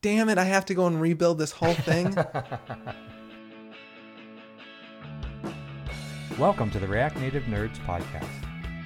Damn 0.00 0.28
it, 0.28 0.38
I 0.38 0.44
have 0.44 0.64
to 0.66 0.74
go 0.74 0.86
and 0.86 1.00
rebuild 1.00 1.38
this 1.38 1.50
whole 1.50 1.74
thing. 1.74 2.14
Welcome 6.38 6.70
to 6.70 6.78
the 6.78 6.86
React 6.86 7.16
Native 7.18 7.42
Nerds 7.44 7.78
podcast. 7.80 8.28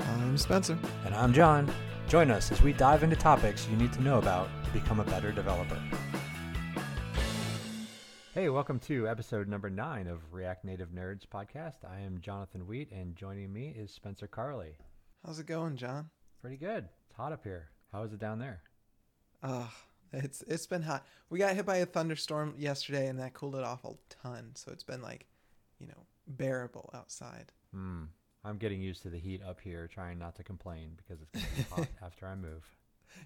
I'm 0.01 0.39
Spencer. 0.39 0.79
And 1.05 1.15
I'm 1.15 1.35
John. 1.35 1.71
Join 2.09 2.31
us 2.31 2.51
as 2.51 2.63
we 2.63 2.73
dive 2.73 3.03
into 3.03 3.15
topics 3.15 3.69
you 3.69 3.77
need 3.77 3.93
to 3.93 4.01
know 4.01 4.17
about 4.17 4.49
to 4.65 4.71
become 4.71 5.01
a 5.01 5.05
better 5.05 5.33
developer. 5.33 5.79
Hey, 8.33 8.49
welcome 8.49 8.79
to 8.79 9.07
episode 9.07 9.49
number 9.49 9.69
nine 9.69 10.07
of 10.07 10.33
React 10.33 10.65
Native 10.65 10.93
Nerds 10.93 11.27
podcast. 11.27 11.85
I 11.87 12.01
am 12.01 12.23
Jonathan 12.23 12.67
Wheat, 12.67 12.91
and 12.91 13.15
joining 13.17 13.53
me 13.53 13.75
is 13.77 13.91
Spencer 13.91 14.27
Carli. 14.27 14.77
How's 15.27 15.39
it 15.39 15.45
going, 15.45 15.77
John? 15.77 16.09
Pretty 16.41 16.57
good. 16.57 16.89
It's 17.07 17.17
hot 17.19 17.33
up 17.33 17.45
here. 17.45 17.69
How 17.93 18.03
is 18.03 18.15
it 18.15 18.19
down 18.19 18.39
there? 18.39 18.63
Uh, 19.43 19.67
it's 20.13 20.43
it's 20.43 20.67
been 20.67 20.83
hot. 20.83 21.07
We 21.31 21.39
got 21.39 21.55
hit 21.55 21.67
by 21.67 21.77
a 21.79 21.87
thunderstorm 21.87 22.55
yesterday, 22.59 23.09
and 23.09 23.19
that 23.19 23.35
cooled 23.35 23.57
it 23.57 23.65
off 23.65 23.85
a 23.85 23.95
ton. 24.09 24.53
So 24.55 24.71
it's 24.73 24.85
been 24.85 25.03
like, 25.03 25.27
you 25.79 25.87
know, 25.87 26.07
bearable 26.27 26.91
outside. 26.95 27.53
Hmm. 27.73 28.05
I'm 28.45 28.59
getting 28.59 28.81
used 28.81 29.03
to 29.03 29.09
the 29.09 29.19
heat 29.19 29.41
up 29.47 29.61
here, 29.61 29.87
trying 29.87 30.19
not 30.19 30.35
to 30.37 30.43
complain 30.43 30.97
because 30.97 31.23
it's 31.23 31.31
going 31.31 31.47
to 31.47 31.57
be 31.57 31.75
hot 31.75 31.89
after 32.05 32.27
I 32.27 32.35
move. 32.35 32.65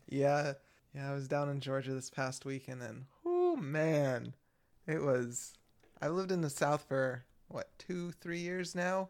Yeah, 0.09 0.53
yeah. 0.95 1.11
I 1.11 1.15
was 1.15 1.27
down 1.27 1.49
in 1.49 1.61
Georgia 1.61 1.95
this 1.95 2.11
past 2.11 2.45
week, 2.45 2.69
and 2.69 2.81
then, 2.81 3.07
oh 3.25 3.57
man, 3.57 4.35
it 4.87 5.01
was. 5.01 5.55
I 6.03 6.09
lived 6.09 6.31
in 6.31 6.43
the 6.43 6.51
South 6.51 6.85
for 6.87 7.25
what 7.49 7.71
two, 7.79 8.13
three 8.13 8.41
years 8.41 8.75
now, 8.75 9.09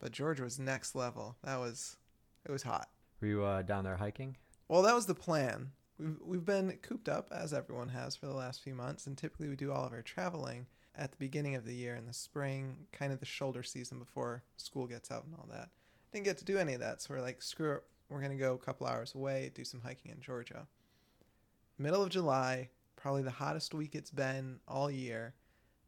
but 0.00 0.10
Georgia 0.10 0.42
was 0.42 0.58
next 0.58 0.96
level. 0.96 1.36
That 1.44 1.60
was, 1.60 1.96
it 2.44 2.50
was 2.50 2.64
hot. 2.64 2.88
Were 3.20 3.28
you 3.28 3.44
uh, 3.44 3.62
down 3.62 3.84
there 3.84 3.96
hiking? 3.96 4.36
Well, 4.68 4.82
that 4.82 4.94
was 4.94 5.06
the 5.06 5.14
plan. 5.14 5.70
We've 5.98 6.16
we've 6.24 6.44
been 6.44 6.76
cooped 6.82 7.08
up 7.08 7.28
as 7.32 7.52
everyone 7.54 7.88
has 7.90 8.16
for 8.16 8.26
the 8.26 8.34
last 8.34 8.62
few 8.62 8.74
months, 8.74 9.06
and 9.06 9.16
typically 9.16 9.48
we 9.48 9.56
do 9.56 9.72
all 9.72 9.86
of 9.86 9.92
our 9.92 10.02
traveling 10.02 10.66
at 10.96 11.10
the 11.10 11.16
beginning 11.18 11.54
of 11.54 11.64
the 11.64 11.74
year 11.74 11.96
in 11.96 12.06
the 12.06 12.12
spring, 12.12 12.86
kind 12.92 13.12
of 13.12 13.20
the 13.20 13.26
shoulder 13.26 13.62
season 13.62 13.98
before 13.98 14.42
school 14.56 14.86
gets 14.86 15.10
out 15.10 15.24
and 15.24 15.34
all 15.34 15.48
that. 15.50 15.70
Didn't 16.12 16.24
get 16.24 16.38
to 16.38 16.44
do 16.44 16.58
any 16.58 16.74
of 16.74 16.80
that, 16.80 17.02
so 17.02 17.14
we're 17.14 17.20
like, 17.20 17.42
screw 17.42 17.74
it. 17.74 17.82
We're 18.08 18.20
gonna 18.20 18.36
go 18.36 18.54
a 18.54 18.58
couple 18.58 18.86
hours 18.86 19.14
away, 19.14 19.50
do 19.54 19.64
some 19.64 19.80
hiking 19.80 20.12
in 20.12 20.20
Georgia. 20.20 20.66
Middle 21.78 22.02
of 22.02 22.10
July, 22.10 22.70
probably 22.96 23.22
the 23.22 23.30
hottest 23.30 23.74
week 23.74 23.94
it's 23.94 24.10
been 24.10 24.60
all 24.68 24.90
year, 24.90 25.34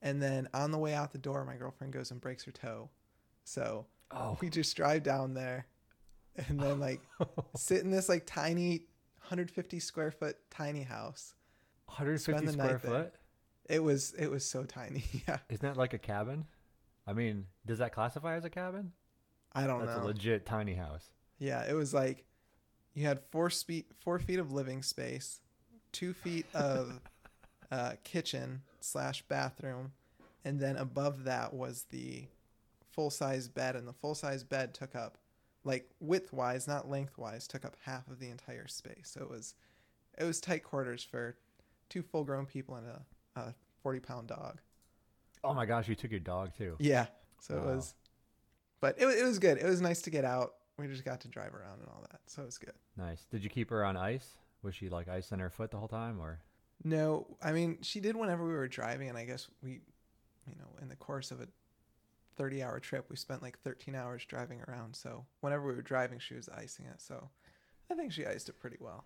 and 0.02 0.20
then 0.20 0.48
on 0.54 0.70
the 0.72 0.78
way 0.78 0.94
out 0.94 1.12
the 1.12 1.18
door, 1.18 1.44
my 1.44 1.56
girlfriend 1.56 1.92
goes 1.92 2.10
and 2.10 2.20
breaks 2.20 2.44
her 2.44 2.52
toe, 2.52 2.91
so 3.44 3.86
Oh, 4.12 4.38
we 4.41 4.50
just 4.50 4.76
drive 4.76 5.02
down 5.02 5.34
there, 5.34 5.66
and 6.48 6.60
then 6.60 6.78
like 6.80 7.00
sit 7.56 7.82
in 7.82 7.91
this 7.91 8.08
like 8.08 8.24
tiny 8.26 8.84
150 9.28 9.80
square 9.80 10.10
foot 10.10 10.36
tiny 10.50 10.82
house 10.82 11.34
150 11.86 12.46
square 12.48 12.66
night 12.72 12.82
there. 12.82 12.91
foot? 12.91 13.14
it 13.69 13.82
was 13.82 14.14
it 14.19 14.30
was 14.30 14.44
so 14.44 14.64
tiny 14.64 15.05
yeah 15.28 15.38
Isn't 15.48 15.62
that 15.62 15.77
like 15.77 15.92
a 15.94 15.98
cabin? 15.98 16.44
I 17.08 17.12
mean, 17.12 17.47
does 17.64 17.78
that 17.78 17.92
classify 17.92 18.34
as 18.36 18.44
a 18.44 18.50
cabin? 18.50 18.92
i 19.52 19.66
don't 19.66 19.84
That's 19.86 19.98
know 19.98 20.04
a 20.04 20.08
legit 20.08 20.44
tiny 20.47 20.74
house. 20.74 21.10
yeah 21.38 21.64
it 21.69 21.72
was 21.74 21.92
like 21.94 22.24
you 22.94 23.06
had 23.06 23.20
four 23.30 23.48
feet 23.50 23.86
four 24.00 24.19
feet 24.19 24.38
of 24.38 24.52
living 24.52 24.82
space 24.82 25.41
two 25.92 26.12
feet 26.12 26.47
of 26.54 27.00
uh, 27.70 27.92
kitchen 28.04 28.62
slash 28.80 29.22
bathroom 29.22 29.92
and 30.44 30.60
then 30.60 30.77
above 30.77 31.24
that 31.24 31.52
was 31.54 31.86
the 31.91 32.24
full 32.92 33.10
size 33.10 33.48
bed 33.48 33.74
and 33.77 33.86
the 33.88 33.92
full 33.92 34.14
size 34.14 34.44
bed 34.44 34.72
took 34.74 34.94
up 34.94 35.19
like 35.67 35.91
width 36.00 36.33
wise 36.33 36.67
not 36.67 36.89
length 36.89 37.19
wise 37.19 37.47
took 37.47 37.64
up 37.64 37.77
half 37.84 38.09
of 38.09 38.19
the 38.20 38.31
entire 38.31 38.67
space 38.69 39.11
so 39.12 39.20
it 39.20 39.28
was 39.28 39.55
it 40.19 40.25
was 40.25 40.41
tight 40.41 40.62
quarters 40.62 41.03
for 41.03 41.36
two 41.91 42.03
full 42.03 42.25
grown 42.25 42.47
people 42.47 42.77
and 42.77 42.86
a, 42.86 43.41
a 43.41 43.55
40 43.83 44.00
pound 44.00 44.28
dog 44.28 44.61
Oh 45.44 45.55
my 45.55 45.64
gosh, 45.67 45.87
you 45.89 45.94
took 45.94 46.11
your 46.11 46.20
dog 46.20 46.53
too. 46.56 46.77
yeah 46.78 47.06
so 47.41 47.56
it 47.59 47.64
was 47.64 47.94
but 48.81 48.97
it, 48.98 49.06
it 49.06 49.25
was 49.25 49.39
good 49.39 49.59
it 49.59 49.64
was 49.67 49.81
nice 49.81 50.00
to 50.03 50.11
get 50.11 50.25
out 50.25 50.55
we 50.78 50.87
just 50.87 51.05
got 51.05 51.21
to 51.22 51.28
drive 51.28 51.55
around 51.55 51.81
and 51.81 51.88
all 51.88 52.05
that 52.10 52.21
so 52.26 52.43
it 52.43 52.47
was 52.47 52.59
good 52.59 52.72
Nice. 52.97 53.26
Did 53.31 53.44
you 53.44 53.50
keep 53.50 53.69
her 53.71 53.84
on 53.84 53.97
ice? 53.97 54.26
Was 54.62 54.75
she 54.75 54.88
like 54.88 55.06
ice 55.09 55.31
on 55.31 55.38
her 55.38 55.50
foot 55.50 55.71
the 55.71 55.76
whole 55.76 55.87
time, 55.88 56.19
or? 56.19 56.41
No, 56.82 57.26
I 57.43 57.53
mean 57.53 57.76
she 57.82 58.00
did 58.00 58.16
whenever 58.16 58.43
we 58.47 58.55
were 58.55 58.69
driving, 58.69 59.09
and 59.10 59.19
I 59.19 59.25
guess 59.26 59.49
we, 59.62 59.72
you 60.47 60.55
know, 60.59 60.69
in 60.81 60.88
the 60.88 60.97
course 60.97 61.31
of 61.31 61.41
a 61.43 61.47
thirty-hour 62.36 62.80
trip, 62.80 63.06
we 63.08 63.16
spent 63.16 63.42
like 63.42 63.58
thirteen 63.58 63.94
hours 63.94 64.24
driving 64.24 64.60
around. 64.69 64.94
So 64.97 65.24
whenever 65.41 65.66
we 65.66 65.74
were 65.74 65.82
driving, 65.82 66.19
she 66.19 66.34
was 66.34 66.48
icing 66.48 66.86
it. 66.86 67.00
So 67.00 67.28
I 67.91 67.94
think 67.94 68.12
she 68.12 68.26
iced 68.26 68.48
it 68.48 68.58
pretty 68.60 68.76
well. 68.80 69.04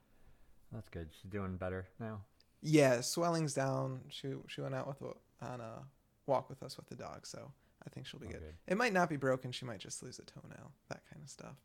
That's 0.73 0.89
good. 0.89 1.09
She's 1.13 1.31
doing 1.31 1.57
better 1.57 1.89
now. 1.99 2.21
Yeah, 2.63 3.01
swelling's 3.01 3.55
down. 3.55 4.01
She 4.09 4.33
she 4.49 4.61
went 4.61 4.75
out 4.75 4.87
with 4.89 5.15
on 5.43 5.61
a 5.61 5.83
walk 6.27 6.49
with 6.51 6.63
us 6.63 6.77
with 6.77 6.87
the 6.89 6.95
dog, 6.97 7.27
so 7.27 7.51
I 7.87 7.91
think 7.91 8.07
she'll 8.07 8.21
be 8.21 8.27
Oh, 8.29 8.33
good. 8.33 8.41
good. 8.41 8.55
It 8.69 8.77
might 8.77 8.93
not 8.93 9.09
be 9.09 9.17
broken. 9.17 9.51
She 9.53 9.65
might 9.65 9.79
just 9.81 10.03
lose 10.03 10.19
a 10.19 10.23
toenail. 10.23 10.71
That 10.91 11.01
kind 11.11 11.23
of 11.25 11.31
stuff. 11.31 11.57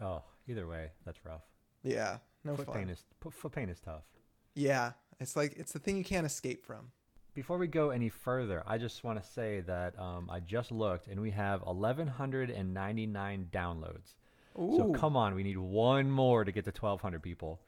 Oh, 0.00 0.22
either 0.48 0.66
way, 0.66 0.90
that's 1.04 1.24
rough. 1.24 1.42
Yeah, 1.82 2.18
no 2.44 2.56
foot 2.56 2.66
fun. 2.66 2.74
pain 2.74 2.88
is 2.90 3.04
foot 3.30 3.52
pain 3.52 3.68
is 3.68 3.80
tough. 3.80 4.02
Yeah, 4.54 4.92
it's 5.20 5.36
like 5.36 5.54
it's 5.56 5.72
the 5.72 5.78
thing 5.78 5.96
you 5.96 6.04
can't 6.04 6.26
escape 6.26 6.66
from. 6.66 6.90
Before 7.34 7.58
we 7.58 7.68
go 7.68 7.90
any 7.90 8.08
further, 8.08 8.62
I 8.66 8.78
just 8.78 9.04
want 9.04 9.22
to 9.22 9.28
say 9.28 9.60
that 9.60 9.98
um, 9.98 10.28
I 10.30 10.40
just 10.40 10.72
looked 10.72 11.06
and 11.06 11.20
we 11.20 11.30
have 11.30 11.62
1,199 11.62 13.48
downloads. 13.52 14.14
Ooh, 14.58 14.76
So 14.76 14.92
come 14.92 15.16
on, 15.16 15.34
we 15.34 15.42
need 15.42 15.58
one 15.58 16.10
more 16.10 16.44
to 16.44 16.52
get 16.52 16.64
to 16.64 16.72
1,200 16.72 17.22
people. 17.22 17.60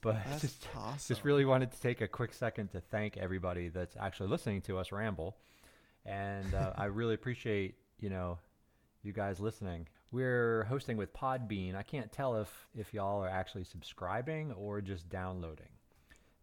But 0.00 0.24
that's 0.28 0.42
just, 0.42 0.68
awesome. 0.76 1.14
just 1.14 1.24
really 1.24 1.44
wanted 1.44 1.72
to 1.72 1.80
take 1.80 2.00
a 2.00 2.08
quick 2.08 2.32
second 2.32 2.68
to 2.72 2.80
thank 2.80 3.16
everybody 3.16 3.68
that's 3.68 3.96
actually 3.96 4.28
listening 4.28 4.60
to 4.62 4.78
us 4.78 4.92
ramble, 4.92 5.36
and 6.06 6.54
uh, 6.54 6.72
I 6.76 6.84
really 6.84 7.14
appreciate 7.14 7.74
you 7.98 8.10
know 8.10 8.38
you 9.02 9.12
guys 9.12 9.40
listening. 9.40 9.88
We're 10.10 10.64
hosting 10.64 10.96
with 10.96 11.12
Podbean. 11.12 11.74
I 11.74 11.82
can't 11.82 12.12
tell 12.12 12.36
if 12.36 12.68
if 12.76 12.94
y'all 12.94 13.22
are 13.22 13.28
actually 13.28 13.64
subscribing 13.64 14.52
or 14.52 14.80
just 14.80 15.08
downloading. 15.08 15.68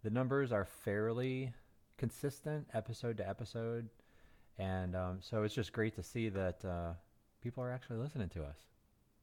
The 0.03 0.09
numbers 0.09 0.51
are 0.51 0.65
fairly 0.65 1.53
consistent 1.97 2.67
episode 2.73 3.17
to 3.17 3.28
episode, 3.28 3.89
and 4.57 4.95
um, 4.95 5.17
so 5.22 5.44
it's 5.44 5.56
just 5.56 5.73
great 5.73 5.95
to 5.95 6.03
see 6.03 6.29
that 6.29 6.63
uh, 6.66 6.94
people 7.41 7.63
are 7.63 7.72
actually 7.72 7.97
listening 7.97 8.29
to 8.29 8.44
us. 8.44 8.57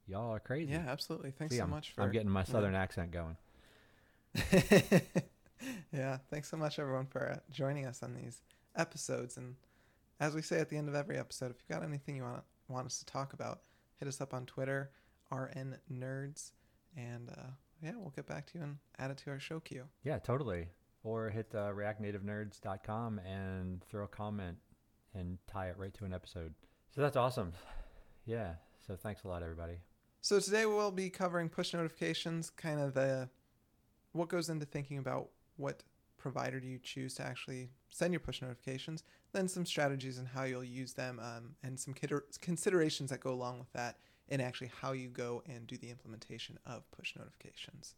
Y'all 0.07 0.33
are 0.33 0.39
crazy. 0.39 0.71
Yeah, 0.73 0.85
absolutely. 0.87 1.31
Thanks 1.31 1.53
See, 1.53 1.59
so 1.59 1.63
I'm, 1.63 1.69
much 1.69 1.91
for. 1.91 2.01
I'm 2.01 2.11
getting 2.11 2.29
my 2.29 2.41
yeah. 2.41 2.45
southern 2.45 2.75
accent 2.75 3.11
going. 3.11 3.37
yeah, 5.93 6.17
thanks 6.29 6.49
so 6.49 6.57
much, 6.57 6.79
everyone, 6.79 7.05
for 7.05 7.31
uh, 7.31 7.39
joining 7.51 7.85
us 7.85 8.03
on 8.03 8.15
these 8.15 8.41
episodes. 8.75 9.37
And 9.37 9.55
as 10.19 10.33
we 10.33 10.41
say 10.41 10.59
at 10.59 10.69
the 10.69 10.77
end 10.77 10.89
of 10.89 10.95
every 10.95 11.17
episode, 11.17 11.51
if 11.51 11.57
you've 11.57 11.79
got 11.79 11.87
anything 11.87 12.15
you 12.15 12.23
want 12.23 12.43
want 12.67 12.85
us 12.85 12.99
to 12.99 13.05
talk 13.05 13.33
about, 13.33 13.61
hit 13.97 14.07
us 14.07 14.19
up 14.19 14.33
on 14.33 14.45
Twitter, 14.45 14.91
RN 15.31 15.77
Nerds, 15.91 16.51
and 16.97 17.29
uh, 17.29 17.51
yeah, 17.81 17.91
we'll 17.95 18.13
get 18.15 18.27
back 18.27 18.45
to 18.47 18.57
you 18.57 18.63
and 18.63 18.77
add 18.97 19.11
it 19.11 19.17
to 19.17 19.29
our 19.31 19.39
show 19.39 19.59
queue. 19.59 19.85
Yeah, 20.03 20.19
totally. 20.19 20.67
Or 21.03 21.29
hit 21.29 21.51
uh, 21.53 21.71
reactnativenerds.com 21.73 23.19
and 23.19 23.83
throw 23.89 24.05
a 24.05 24.07
comment 24.07 24.57
and 25.13 25.37
tie 25.47 25.67
it 25.69 25.77
right 25.77 25.93
to 25.95 26.05
an 26.05 26.13
episode. 26.13 26.53
So 26.95 27.01
that's 27.01 27.17
awesome. 27.17 27.53
Yeah. 28.25 28.53
So 28.87 28.95
thanks 28.95 29.23
a 29.23 29.27
lot, 29.27 29.43
everybody. 29.43 29.79
So 30.21 30.39
today 30.39 30.65
we'll 30.65 30.91
be 30.91 31.09
covering 31.09 31.49
push 31.49 31.73
notifications, 31.73 32.49
kind 32.49 32.79
of 32.79 32.93
the 32.93 33.29
what 34.13 34.29
goes 34.29 34.47
into 34.49 34.65
thinking 34.65 34.97
about 34.97 35.29
what 35.57 35.83
provider 36.17 36.59
do 36.61 36.67
you 36.67 36.79
choose 36.79 37.15
to 37.15 37.23
actually 37.23 37.69
send 37.89 38.13
your 38.13 38.21
push 38.21 38.41
notifications, 38.41 39.03
then 39.33 39.47
some 39.49 39.65
strategies 39.65 40.17
and 40.19 40.27
how 40.29 40.43
you'll 40.43 40.63
use 40.63 40.93
them, 40.93 41.19
um, 41.21 41.55
and 41.63 41.77
some 41.79 41.93
considerations 42.39 43.09
that 43.09 43.19
go 43.19 43.31
along 43.31 43.59
with 43.59 43.73
that, 43.73 43.97
and 44.29 44.41
actually 44.41 44.71
how 44.81 44.93
you 44.93 45.09
go 45.09 45.43
and 45.47 45.67
do 45.67 45.75
the 45.77 45.89
implementation 45.89 46.57
of 46.65 46.89
push 46.91 47.13
notifications. 47.17 47.95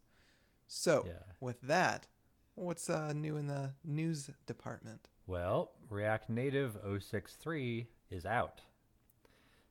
So 0.68 1.04
Yeah. 1.06 1.14
with 1.40 1.62
that, 1.62 2.08
what's 2.56 2.90
uh, 2.90 3.14
new 3.14 3.38
in 3.38 3.48
the 3.48 3.72
news 3.84 4.30
department? 4.46 5.10
Well, 5.28 5.72
React 5.90 6.30
Native 6.30 6.78
063 6.84 7.88
is 8.10 8.25
out. 8.25 8.62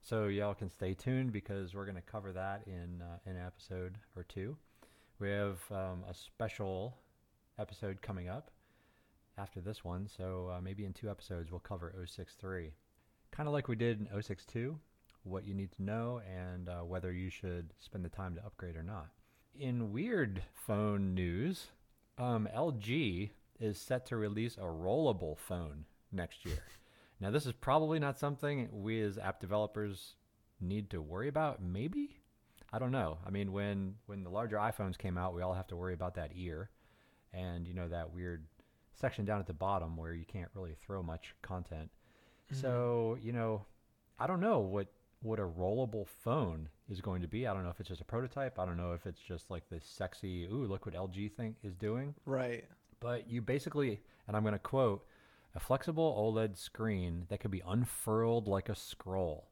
So 0.02 0.26
y'all 0.26 0.54
can 0.54 0.68
stay 0.68 0.92
tuned 0.92 1.32
because 1.32 1.74
we're 1.74 1.86
going 1.86 1.96
to 1.96 2.02
cover 2.02 2.32
that 2.32 2.64
in 2.66 3.02
uh, 3.02 3.18
an 3.24 3.38
episode 3.38 3.96
or 4.14 4.22
two. 4.24 4.56
We 5.18 5.30
have 5.30 5.58
um, 5.70 6.04
a 6.08 6.14
special 6.14 6.98
episode 7.58 8.02
coming 8.02 8.28
up 8.28 8.50
after 9.38 9.60
this 9.60 9.82
one, 9.82 10.06
so 10.06 10.52
uh, 10.54 10.60
maybe 10.60 10.84
in 10.84 10.92
two 10.92 11.08
episodes 11.08 11.50
we'll 11.50 11.60
cover 11.60 11.94
063. 12.06 12.72
Kind 13.30 13.48
of 13.48 13.52
like 13.52 13.66
we 13.66 13.76
did 13.76 14.00
in 14.00 14.22
062, 14.22 14.78
what 15.22 15.46
you 15.46 15.54
need 15.54 15.72
to 15.72 15.82
know 15.82 16.20
and 16.30 16.68
uh, 16.68 16.80
whether 16.80 17.12
you 17.12 17.30
should 17.30 17.72
spend 17.78 18.04
the 18.04 18.10
time 18.10 18.34
to 18.34 18.44
upgrade 18.44 18.76
or 18.76 18.82
not. 18.82 19.08
In 19.58 19.92
weird 19.92 20.42
phone 20.52 21.14
news, 21.14 21.68
um, 22.18 22.48
LG 22.54 23.30
is 23.60 23.80
set 23.80 24.06
to 24.06 24.16
release 24.16 24.56
a 24.56 24.60
rollable 24.62 25.38
phone 25.38 25.84
next 26.12 26.44
year. 26.44 26.62
Now, 27.20 27.30
this 27.30 27.46
is 27.46 27.52
probably 27.52 27.98
not 27.98 28.18
something 28.18 28.68
we 28.72 29.00
as 29.00 29.18
app 29.18 29.40
developers 29.40 30.16
need 30.60 30.90
to 30.90 31.00
worry 31.00 31.28
about. 31.28 31.62
Maybe 31.62 32.20
I 32.72 32.80
don't 32.80 32.90
know. 32.90 33.18
I 33.24 33.30
mean, 33.30 33.52
when 33.52 33.94
when 34.06 34.24
the 34.24 34.30
larger 34.30 34.56
iPhones 34.56 34.98
came 34.98 35.16
out, 35.16 35.32
we 35.32 35.42
all 35.42 35.54
have 35.54 35.68
to 35.68 35.76
worry 35.76 35.94
about 35.94 36.16
that 36.16 36.32
ear, 36.34 36.70
and 37.32 37.68
you 37.68 37.72
know 37.74 37.88
that 37.88 38.12
weird 38.12 38.46
section 38.94 39.24
down 39.24 39.38
at 39.38 39.46
the 39.46 39.52
bottom 39.52 39.96
where 39.96 40.12
you 40.12 40.24
can't 40.24 40.50
really 40.54 40.74
throw 40.84 41.00
much 41.02 41.34
content. 41.40 41.90
Mhm. 42.52 42.56
So, 42.60 43.16
you 43.20 43.32
know, 43.32 43.64
I 44.18 44.26
don't 44.26 44.40
know 44.40 44.58
what 44.58 44.88
what 45.24 45.38
a 45.38 45.42
rollable 45.42 46.06
phone 46.06 46.68
is 46.88 47.00
going 47.00 47.22
to 47.22 47.28
be. 47.28 47.46
I 47.46 47.54
don't 47.54 47.64
know 47.64 47.70
if 47.70 47.80
it's 47.80 47.88
just 47.88 48.00
a 48.00 48.04
prototype. 48.04 48.58
I 48.58 48.64
don't 48.66 48.76
know 48.76 48.92
if 48.92 49.06
it's 49.06 49.20
just 49.20 49.50
like 49.50 49.68
this 49.70 49.84
sexy, 49.84 50.44
ooh, 50.46 50.66
look 50.66 50.86
what 50.86 50.94
LG 50.94 51.32
thing 51.32 51.56
is 51.62 51.74
doing. 51.74 52.14
right. 52.26 52.64
But 53.00 53.28
you 53.28 53.42
basically, 53.42 54.00
and 54.26 54.36
I'm 54.36 54.42
going 54.42 54.52
to 54.54 54.58
quote, 54.58 55.04
a 55.54 55.60
flexible 55.60 56.14
OLED 56.34 56.56
screen 56.56 57.26
that 57.28 57.38
could 57.40 57.50
be 57.50 57.62
unfurled 57.66 58.48
like 58.48 58.68
a 58.70 58.74
scroll. 58.74 59.48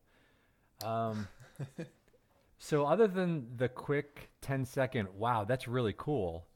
Um, 0.85 1.29
so 2.59 2.85
other 2.87 3.07
than 3.07 3.47
the 3.57 3.69
quick 3.69 4.31
10 4.41 4.65
second, 4.65 5.09
wow, 5.15 5.45
that's 5.45 5.69
really 5.69 5.95
cool. 5.97 6.47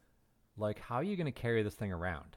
Like, 0.56 0.78
how 0.80 0.96
are 0.96 1.02
you 1.02 1.16
going 1.16 1.26
to 1.26 1.32
carry 1.32 1.62
this 1.62 1.74
thing 1.74 1.92
around? 1.92 2.36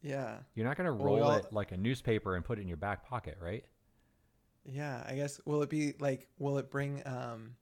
Yeah. 0.00 0.38
You're 0.54 0.66
not 0.66 0.76
going 0.76 0.86
to 0.88 0.94
Well, 0.94 1.04
roll 1.16 1.22
all- 1.24 1.36
it 1.36 1.52
like 1.52 1.72
a 1.72 1.76
newspaper 1.76 2.34
and 2.34 2.44
put 2.44 2.58
it 2.58 2.62
in 2.62 2.68
your 2.68 2.76
back 2.78 3.06
pocket, 3.06 3.36
right? 3.40 3.64
Yeah. 4.64 5.02
I 5.06 5.14
guess 5.14 5.40
will 5.44 5.62
it 5.62 5.70
be 5.70 5.94
like 5.98 6.28
will 6.38 6.58
it 6.58 6.70
bring 6.70 7.02
um 7.06 7.56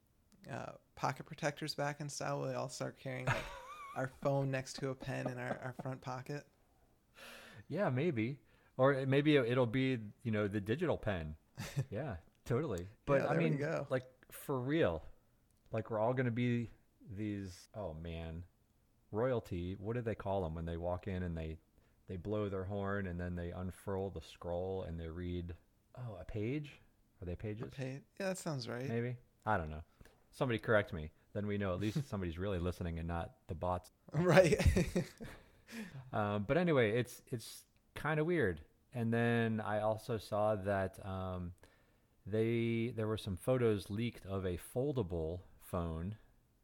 uh 0.51 0.73
pocket 0.95 1.25
protectors 1.25 1.73
back 1.75 1.99
in 2.01 2.09
style? 2.09 2.39
Will 2.39 2.47
they 2.47 2.53
all 2.55 2.69
start 2.69 2.99
carrying 2.99 3.25
like 3.25 3.43
our 3.95 4.11
phone 4.21 4.51
next 4.51 4.73
to 4.77 4.89
a 4.89 4.95
pen 4.95 5.27
in 5.29 5.37
our, 5.37 5.59
our 5.63 5.75
front 5.81 6.01
pocket? 6.01 6.45
Yeah, 7.67 7.89
maybe. 7.89 8.37
Or 8.77 9.05
maybe 9.05 9.35
it- 9.35 9.49
it'll 9.49 9.65
be, 9.65 9.97
you 10.23 10.31
know, 10.31 10.47
the 10.47 10.61
digital 10.61 10.97
pen. 10.97 11.35
yeah, 11.89 12.15
totally. 12.45 12.87
But 13.05 13.21
Yeah, 13.23 13.27
I 13.27 13.37
mean, 13.37 13.57
go. 13.57 13.85
like 13.89 14.03
for 14.31 14.59
real, 14.59 15.03
like 15.71 15.89
we're 15.91 15.99
all 15.99 16.13
going 16.13 16.25
to 16.25 16.31
be 16.31 16.69
these, 17.15 17.67
oh 17.75 17.93
man, 17.93 18.43
royalty. 19.11 19.75
What 19.79 19.95
do 19.95 20.01
they 20.01 20.15
call 20.15 20.41
them 20.43 20.55
when 20.55 20.65
they 20.65 20.77
walk 20.77 21.07
in 21.07 21.23
and 21.23 21.37
they 21.37 21.57
they 22.07 22.17
blow 22.17 22.49
their 22.49 22.63
horn 22.65 23.07
and 23.07 23.19
then 23.19 23.35
they 23.35 23.51
unfurl 23.51 24.09
the 24.09 24.21
scroll 24.21 24.83
and 24.83 24.99
they 24.99 25.07
read, 25.07 25.53
oh, 25.97 26.17
a 26.19 26.25
page? 26.25 26.81
Are 27.21 27.25
they 27.25 27.35
pages? 27.35 27.63
Okay. 27.67 27.99
Yeah, 28.19 28.29
that 28.29 28.37
sounds 28.37 28.67
right. 28.67 28.87
Maybe. 28.87 29.15
I 29.45 29.57
don't 29.57 29.69
know. 29.69 29.83
Somebody 30.31 30.59
correct 30.59 30.93
me. 30.93 31.11
Then 31.33 31.47
we 31.47 31.57
know 31.57 31.73
at 31.73 31.79
least 31.79 31.97
somebody's 32.09 32.37
really 32.37 32.59
listening 32.59 32.99
and 32.99 33.07
not 33.07 33.31
the 33.47 33.55
bots 33.55 33.91
Right. 34.13 34.59
um, 36.13 36.43
but 36.47 36.57
anyway, 36.57 36.91
it's 36.97 37.21
it's 37.31 37.63
kind 37.95 38.19
of 38.19 38.25
weird. 38.25 38.61
And 38.93 39.13
then 39.13 39.61
I 39.61 39.79
also 39.79 40.17
saw 40.17 40.55
that 40.55 40.99
um, 41.05 41.53
they 42.25 42.93
there 42.95 43.07
were 43.07 43.17
some 43.17 43.37
photos 43.37 43.89
leaked 43.89 44.25
of 44.25 44.45
a 44.45 44.59
foldable 44.75 45.39
phone, 45.59 46.15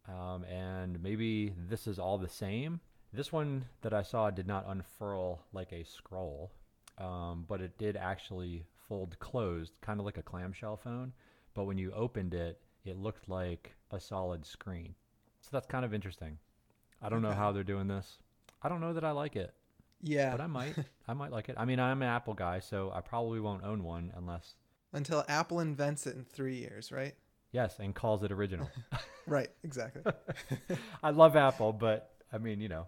um, 0.10 0.44
and 0.44 1.02
maybe 1.02 1.54
this 1.70 1.88
is 1.88 2.00
all 2.00 2.18
the 2.18 2.28
same. 2.28 2.82
This 3.14 3.32
one 3.32 3.66
that 3.82 3.94
I 3.94 4.02
saw 4.02 4.30
did 4.30 4.48
not 4.48 4.66
unfurl 4.68 5.40
like 5.54 5.72
a 5.72 5.86
scroll, 5.86 6.52
um, 6.98 7.46
but 7.48 7.62
it 7.62 7.78
did 7.78 7.96
actually 7.96 8.66
fold 8.88 9.18
closed, 9.20 9.74
kind 9.82 10.00
of 10.00 10.06
like 10.06 10.18
a 10.18 10.24
clamshell 10.24 10.78
phone. 10.78 11.14
But 11.54 11.66
when 11.66 11.78
you 11.78 11.92
opened 11.92 12.34
it, 12.34 12.60
it 12.86 12.98
looked 12.98 13.28
like 13.30 13.76
a 13.92 14.00
solid 14.00 14.46
screen. 14.46 14.96
So 15.42 15.50
that's 15.52 15.68
kind 15.68 15.86
of 15.86 15.94
interesting. 15.94 16.38
I 17.02 17.10
don't 17.10 17.22
know 17.22 17.32
how 17.34 17.52
they're 17.52 17.64
doing 17.64 17.88
this. 17.88 18.18
I 18.62 18.70
don't 18.70 18.82
know 18.82 18.94
that 18.94 19.04
I 19.04 19.12
like 19.12 19.36
it, 19.36 19.54
yeah. 20.02 20.32
but 20.32 20.42
I 20.42 20.48
might. 20.48 20.76
I 21.08 21.14
might 21.14 21.32
like 21.32 21.50
it. 21.50 21.56
I 21.58 21.66
mean, 21.66 21.80
I'm 21.80 22.02
an 22.02 22.08
Apple 22.08 22.34
guy, 22.34 22.60
so 22.60 22.92
I 22.94 23.02
probably 23.02 23.40
won't 23.40 23.64
own 23.64 23.84
one 23.84 24.12
unless 24.16 24.56
Until 24.94 25.24
Apple 25.28 25.60
invents 25.60 26.08
it 26.08 26.16
in 26.16 26.24
three 26.24 26.58
years, 26.58 26.92
right? 26.92 27.14
yes, 27.52 27.80
and 27.80 27.96
calls 27.96 28.24
it 28.24 28.32
original. 28.32 28.70
Right. 29.28 29.50
Exactly. 29.62 30.10
I 31.04 31.10
love 31.10 31.36
Apple, 31.36 31.74
but 31.74 32.14
I 32.32 32.38
mean, 32.38 32.62
you 32.62 32.70
know. 32.70 32.88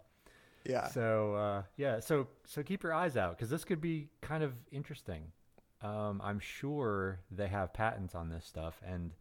Yeah. 0.64 0.88
So 0.88 1.36
uh, 1.36 1.64
yeah, 1.76 2.00
so 2.00 2.28
so 2.46 2.64
keep 2.64 2.82
your 2.82 2.94
eyes 2.94 3.18
out 3.18 3.36
because 3.36 3.50
this 3.50 3.66
could 3.66 3.82
be 3.82 4.08
kind 4.22 4.42
of 4.42 4.54
interesting. 4.72 5.34
Um, 5.82 6.22
I'm 6.24 6.40
sure 6.40 7.20
they 7.32 7.48
have 7.48 7.74
patents 7.74 8.14
on 8.16 8.30
this 8.30 8.46
stuff, 8.46 8.82
and 8.86 9.14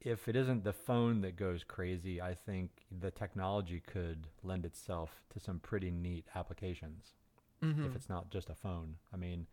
if 0.00 0.28
it 0.28 0.36
isn't 0.36 0.64
the 0.64 0.72
phone 0.72 1.20
that 1.22 1.36
goes 1.36 1.64
crazy, 1.64 2.20
I 2.20 2.34
think 2.34 2.70
the 2.90 3.10
technology 3.10 3.80
could 3.80 4.26
lend 4.42 4.64
itself 4.66 5.22
to 5.32 5.40
some 5.40 5.58
pretty 5.60 5.90
neat 5.90 6.26
applications. 6.34 7.14
Mhm. 7.62 7.86
if 7.86 7.94
it's 7.94 8.08
not 8.08 8.28
just 8.28 8.50
a 8.50 8.56
phone. 8.56 8.96
I 9.12 9.16
mean, 9.16 9.46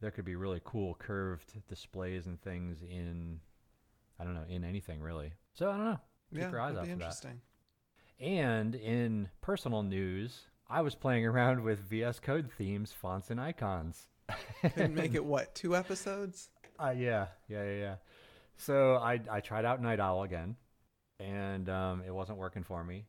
there 0.00 0.10
could 0.10 0.26
be 0.26 0.36
really 0.36 0.60
cool 0.62 0.94
curved 0.94 1.66
displays 1.68 2.26
and 2.26 2.38
things 2.42 2.82
in, 2.82 3.40
I 4.18 4.24
don't 4.24 4.34
know, 4.34 4.44
in 4.46 4.62
anything 4.62 5.00
really. 5.00 5.32
So 5.54 5.70
I 5.70 5.76
don't 5.78 5.84
know. 5.86 6.00
Keep 6.34 6.38
yeah, 6.38 6.50
your 6.50 6.60
eyes 6.60 6.76
out 6.76 6.82
be 6.84 6.90
for 6.90 6.98
that. 6.98 7.04
interesting. 7.04 7.40
And 8.18 8.74
in 8.74 9.30
personal 9.40 9.82
news, 9.82 10.48
I 10.68 10.82
was 10.82 10.94
playing 10.94 11.24
around 11.30 11.62
with 11.64 11.80
VS 11.80 12.20
Code 12.20 12.50
themes, 12.52 12.92
fonts, 12.92 13.30
and 13.30 13.40
icons. 13.40 14.08
Couldn't 14.62 14.94
make 14.94 15.14
it 15.14 15.24
what 15.32 15.54
two 15.54 15.76
episodes? 15.76 16.50
Uh, 16.78 16.94
yeah, 16.96 17.26
yeah, 17.48 17.64
yeah, 17.64 17.78
yeah. 17.78 17.94
So 18.56 18.96
I 18.96 19.20
I 19.30 19.40
tried 19.40 19.64
out 19.64 19.82
Night 19.82 20.00
Owl 20.00 20.22
again, 20.22 20.56
and 21.18 21.68
um, 21.68 22.02
it 22.06 22.14
wasn't 22.14 22.38
working 22.38 22.62
for 22.62 22.82
me. 22.84 23.06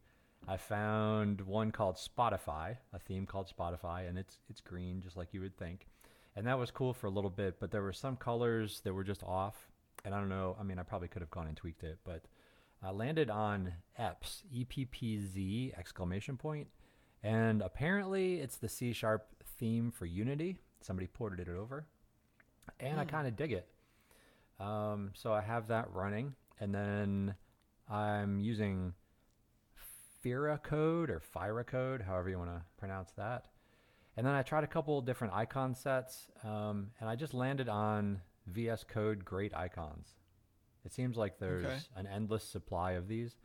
I 0.47 0.57
found 0.57 1.41
one 1.41 1.71
called 1.71 1.97
Spotify, 1.97 2.77
a 2.93 2.99
theme 2.99 3.25
called 3.25 3.51
Spotify, 3.55 4.09
and 4.09 4.17
it's 4.17 4.39
it's 4.49 4.61
green 4.61 5.01
just 5.01 5.15
like 5.17 5.33
you 5.33 5.41
would 5.41 5.57
think, 5.57 5.87
and 6.35 6.47
that 6.47 6.57
was 6.57 6.71
cool 6.71 6.93
for 6.93 7.07
a 7.07 7.11
little 7.11 7.29
bit. 7.29 7.59
But 7.59 7.71
there 7.71 7.81
were 7.81 7.93
some 7.93 8.15
colors 8.15 8.81
that 8.83 8.93
were 8.93 9.03
just 9.03 9.23
off, 9.23 9.69
and 10.03 10.15
I 10.15 10.19
don't 10.19 10.29
know. 10.29 10.55
I 10.59 10.63
mean, 10.63 10.79
I 10.79 10.83
probably 10.83 11.07
could 11.07 11.21
have 11.21 11.31
gone 11.31 11.47
and 11.47 11.55
tweaked 11.55 11.83
it, 11.83 11.99
but 12.03 12.23
I 12.83 12.91
landed 12.91 13.29
on 13.29 13.73
EPZ, 13.99 14.43
E 14.51 14.65
P 14.65 14.85
P 14.85 15.19
Z 15.19 15.73
exclamation 15.77 16.37
point, 16.37 16.67
and 17.21 17.61
apparently 17.61 18.39
it's 18.39 18.57
the 18.57 18.69
C 18.69 18.93
sharp 18.93 19.27
theme 19.59 19.91
for 19.91 20.05
Unity. 20.05 20.57
Somebody 20.81 21.07
ported 21.07 21.39
it 21.39 21.49
over, 21.49 21.85
and 22.79 22.99
I 22.99 23.03
Hmm. 23.03 23.09
kind 23.09 23.27
of 23.27 23.35
dig 23.35 23.51
it. 23.51 23.67
Um, 24.59 25.11
so 25.13 25.33
I 25.33 25.41
have 25.41 25.67
that 25.67 25.91
running, 25.91 26.35
and 26.59 26.73
then 26.73 27.35
I'm 27.89 28.39
using 28.39 28.93
Fira 30.23 30.61
code 30.61 31.09
or 31.09 31.19
Fira 31.19 31.63
code, 31.65 32.01
however 32.01 32.29
you 32.29 32.37
want 32.37 32.51
to 32.51 32.61
pronounce 32.77 33.11
that. 33.13 33.47
And 34.17 34.25
then 34.25 34.33
I 34.33 34.43
tried 34.43 34.63
a 34.63 34.67
couple 34.67 35.01
different 35.01 35.33
icon 35.33 35.73
sets, 35.73 36.29
um, 36.43 36.91
and 36.99 37.09
I 37.09 37.15
just 37.15 37.33
landed 37.33 37.69
on 37.69 38.21
VS 38.47 38.83
Code 38.83 39.23
Great 39.23 39.55
Icons. 39.55 40.15
It 40.85 40.91
seems 40.93 41.15
like 41.17 41.39
there's 41.39 41.63
Okay. 41.65 41.79
an 41.95 42.07
endless 42.07 42.43
supply 42.43 42.91
of 42.93 43.07
these, 43.07 43.37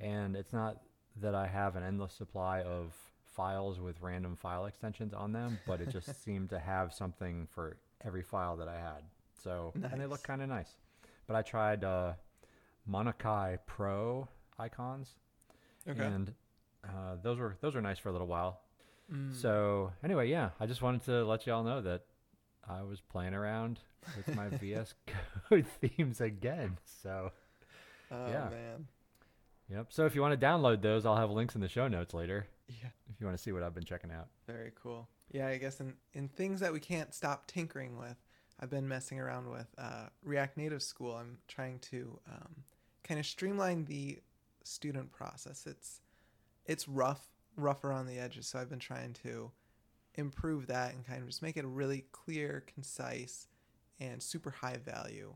and 0.00 0.36
it's 0.36 0.52
not 0.52 0.82
that 1.16 1.34
I 1.34 1.46
have 1.46 1.76
an 1.76 1.82
endless 1.82 2.12
supply 2.12 2.62
of 2.62 2.94
files 3.36 3.78
with 3.78 4.00
random 4.00 4.34
file 4.36 4.64
extensions 4.66 5.12
on 5.12 5.32
them, 5.32 5.58
but 5.66 5.80
it 5.80 5.90
just 5.90 6.22
seemed 6.24 6.48
to 6.50 6.58
have 6.58 6.92
something 6.94 7.46
for 7.54 7.76
every 8.04 8.22
file 8.22 8.56
that 8.56 8.68
I 8.68 8.76
had. 8.76 9.02
So 9.42 9.72
and 9.92 10.00
they 10.00 10.06
look 10.06 10.22
kind 10.22 10.42
of 10.42 10.48
nice. 10.48 10.70
But 11.26 11.36
I 11.36 11.42
tried 11.42 11.84
uh, 11.84 12.14
Monokai 12.90 13.58
Pro 13.66 14.26
icons, 14.58 15.10
Okay. 15.88 16.02
and 16.04 16.32
uh, 16.84 17.16
those 17.22 17.38
were 17.38 17.56
those 17.60 17.74
were 17.74 17.82
nice 17.82 17.98
for 17.98 18.08
a 18.08 18.12
little 18.12 18.26
while. 18.26 18.60
Mm. 19.12 19.34
So 19.34 19.92
anyway, 20.02 20.28
yeah, 20.28 20.50
I 20.58 20.66
just 20.66 20.82
wanted 20.82 21.04
to 21.04 21.24
let 21.24 21.46
y'all 21.46 21.62
know 21.62 21.80
that 21.82 22.02
I 22.68 22.82
was 22.82 23.00
playing 23.00 23.34
around 23.34 23.78
with 24.16 24.34
my 24.34 24.48
VS 24.60 24.94
Code 25.48 25.66
themes 25.80 26.20
again. 26.20 26.78
So 27.02 27.30
oh 28.10 28.28
yeah. 28.28 28.48
man. 28.50 28.86
yep. 29.70 29.86
So 29.90 30.06
if 30.06 30.14
you 30.14 30.22
want 30.22 30.38
to 30.40 30.44
download 30.46 30.80
those, 30.82 31.04
I'll 31.06 31.16
have 31.16 31.30
links 31.30 31.54
in 31.54 31.60
the 31.60 31.68
show 31.68 31.86
notes 31.88 32.14
later 32.14 32.46
Yeah. 32.68 32.88
if 33.08 33.20
you 33.20 33.26
want 33.26 33.36
to 33.36 33.42
see 33.42 33.52
what 33.52 33.62
I've 33.62 33.74
been 33.74 33.84
checking 33.84 34.10
out. 34.10 34.28
Very 34.46 34.72
cool. 34.80 35.08
Yeah, 35.30 35.48
I 35.48 35.58
guess 35.58 35.80
in, 35.80 35.94
in 36.14 36.28
things 36.28 36.60
that 36.60 36.72
we 36.72 36.80
can't 36.80 37.14
stop 37.14 37.46
tinkering 37.46 37.98
with, 37.98 38.16
I've 38.60 38.70
been 38.70 38.88
messing 38.88 39.20
around 39.20 39.50
with 39.50 39.68
uh, 39.78 40.06
React 40.22 40.56
Native 40.56 40.82
School. 40.82 41.14
I'm 41.14 41.38
trying 41.46 41.78
to 41.90 42.18
um, 42.28 42.64
kind 43.04 43.20
of 43.20 43.26
streamline 43.26 43.84
the 43.84 44.20
student 44.64 45.12
process. 45.12 45.66
It's 45.66 46.00
it's 46.64 46.88
rough, 46.88 47.28
rough 47.56 47.84
around 47.84 48.06
the 48.06 48.18
edges. 48.18 48.48
So 48.48 48.58
I've 48.58 48.68
been 48.68 48.80
trying 48.80 49.12
to 49.22 49.52
improve 50.16 50.66
that 50.66 50.94
and 50.94 51.06
kind 51.06 51.20
of 51.20 51.28
just 51.28 51.42
make 51.42 51.56
it 51.56 51.64
a 51.64 51.68
really 51.68 52.06
clear, 52.10 52.64
concise, 52.66 53.46
and 54.00 54.20
super 54.22 54.50
high 54.50 54.78
value 54.84 55.34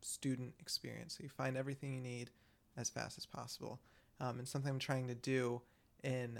student 0.00 0.54
experience. 0.58 1.16
So 1.16 1.24
you 1.24 1.28
find 1.28 1.56
everything 1.56 1.94
you 1.94 2.00
need 2.00 2.30
as 2.76 2.88
fast 2.88 3.18
as 3.18 3.26
possible. 3.26 3.80
Um, 4.20 4.38
and 4.38 4.48
something 4.48 4.70
I'm 4.70 4.78
trying 4.78 5.08
to 5.08 5.14
do 5.14 5.60
in 6.02 6.38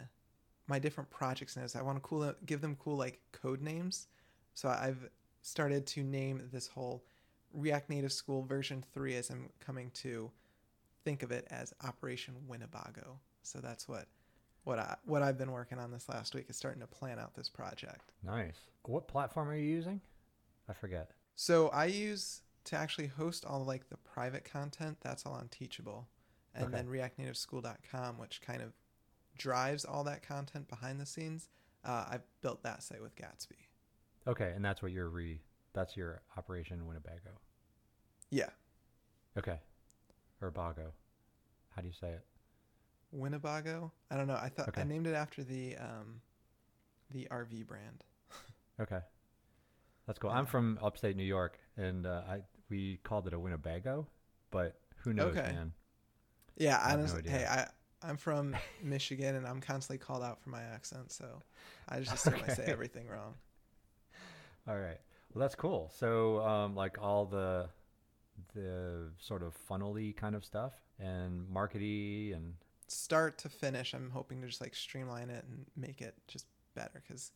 my 0.67 0.79
different 0.79 1.11
projects 1.11 1.57
now 1.57 1.67
I 1.79 1.83
want 1.83 1.97
to 1.97 2.01
cool 2.09 2.33
give 2.47 2.61
them 2.61 2.77
cool 2.77 2.97
like 2.97 3.21
code 3.33 3.61
names. 3.61 4.07
So 4.55 4.69
I've 4.69 5.09
started 5.43 5.87
to 5.89 6.03
name 6.03 6.49
this 6.53 6.67
whole 6.69 7.05
React 7.53 7.91
Native 7.91 8.13
School 8.13 8.43
version 8.43 8.85
3 8.95 9.17
as 9.17 9.31
I'm 9.31 9.51
coming 9.61 9.91
to 9.95 10.31
think 11.05 11.23
of 11.23 11.31
it 11.33 11.47
as 11.51 11.75
Operation 11.85 12.35
Winnebago. 12.47 13.19
So 13.43 13.59
that's 13.59 13.89
what 13.89 14.07
what 14.65 14.79
I 14.79 14.97
what 15.05 15.23
I've 15.23 15.39
been 15.39 15.51
working 15.53 15.79
on 15.79 15.91
this 15.91 16.09
last 16.09 16.35
week 16.35 16.47
is 16.49 16.57
starting 16.57 16.81
to 16.81 16.87
plan 16.87 17.19
out 17.19 17.35
this 17.35 17.49
project. 17.49 18.13
Nice. 18.23 18.59
What 18.85 19.09
platform 19.09 19.49
are 19.49 19.57
you 19.57 19.65
using? 19.69 20.01
I 20.69 20.73
forget. 20.73 21.11
So 21.35 21.69
I 21.69 21.87
use 21.87 22.43
to 22.65 22.77
actually 22.77 23.09
host 23.09 23.45
all 23.45 23.65
like 23.65 23.89
the 23.89 23.97
private 23.97 24.45
content. 24.45 24.99
That's 25.01 25.27
all 25.27 25.33
on 25.35 25.49
Teachable, 25.49 26.07
and 26.55 26.67
Okay. 26.67 26.77
then 26.77 26.87
ReactNativeSchool.com, 26.87 28.19
which 28.19 28.41
kind 28.41 28.63
of 28.63 28.73
drives 29.37 29.85
all 29.85 30.05
that 30.05 30.23
content 30.27 30.69
behind 30.69 31.01
the 31.01 31.07
scenes. 31.07 31.49
Uh, 31.85 32.05
I 32.11 32.19
built 32.43 32.63
that 32.63 32.83
site 32.83 33.03
with 33.03 33.15
Gatsby. 33.17 33.57
Okay, 34.27 34.53
and 34.55 34.65
that's 34.65 34.83
what 34.83 34.93
your 34.93 35.09
re 35.09 35.41
that's 35.73 35.97
your 35.97 36.23
operation 36.37 36.87
Winnebago. 36.87 37.31
Yeah, 38.31 38.51
Okay. 39.37 39.59
Or 40.41 40.51
Bago. 40.51 40.93
How 41.71 41.81
do 41.83 41.89
you 41.89 41.95
say 41.95 42.09
it? 42.09 42.25
Winnebago. 43.11 43.93
I 44.11 44.17
don't 44.17 44.27
know. 44.27 44.39
I 44.41 44.49
thought 44.49 44.71
I 44.77 44.85
named 44.85 45.07
it 45.07 45.15
after 45.15 45.43
the 45.45 45.77
um, 45.77 46.21
the 47.11 47.29
RV 47.31 47.67
brand. 47.67 48.05
Okay. 48.81 49.01
That's 50.07 50.19
cool. 50.19 50.31
I'm 50.31 50.47
from 50.47 50.79
upstate 50.83 51.15
New 51.15 51.23
York 51.25 51.59
and 51.77 52.07
uh, 52.07 52.23
I 52.29 52.41
we 52.71 52.99
called 53.05 53.27
it 53.27 53.35
a 53.35 53.39
Winnebago, 53.39 54.07
but 54.51 54.81
who 54.97 55.13
knows, 55.13 55.37
Okay. 55.37 55.53
man. 55.53 55.73
Yeah, 56.57 56.81
I 56.83 56.93
no 56.93 57.01
honestly, 57.01 57.23
hey, 57.27 57.45
idea. 57.45 57.51
I 57.51 57.69
I'm 58.05 58.17
from 58.17 58.57
Michigan 58.83 59.37
and 59.37 59.47
I'm 59.47 59.61
constantly 59.61 59.99
called 60.05 60.23
out 60.23 60.41
for 60.43 60.51
my 60.51 60.63
accent, 60.63 61.13
so 61.13 61.27
I 61.89 62.01
just 62.01 62.15
assume 62.15 62.41
I 62.47 62.53
say 62.53 62.65
everything 62.67 63.09
wrong. 63.09 63.35
All 64.69 64.79
right. 64.79 64.99
Well, 65.33 65.41
that's 65.41 65.55
cool. 65.55 65.91
So, 65.99 66.41
um, 66.41 66.75
like 66.75 67.01
all 67.01 67.25
the 67.25 67.69
the 68.55 69.11
sort 69.19 69.43
of 69.43 69.55
funnely 69.55 70.13
kind 70.13 70.35
of 70.35 70.45
stuff 70.45 70.73
and 70.99 71.47
markety 71.49 72.35
and 72.35 72.55
Start 72.89 73.39
to 73.39 73.49
finish, 73.49 73.95
I'm 73.95 74.11
hoping 74.11 74.43
to 74.43 74.47
just 74.47 74.61
like 74.61 74.75
streamline 74.75 75.31
it 75.31 75.45
and 75.49 75.65
make 75.77 76.03
it 76.03 76.15
just 76.29 76.45
better 76.75 77.03
because 77.07 77.33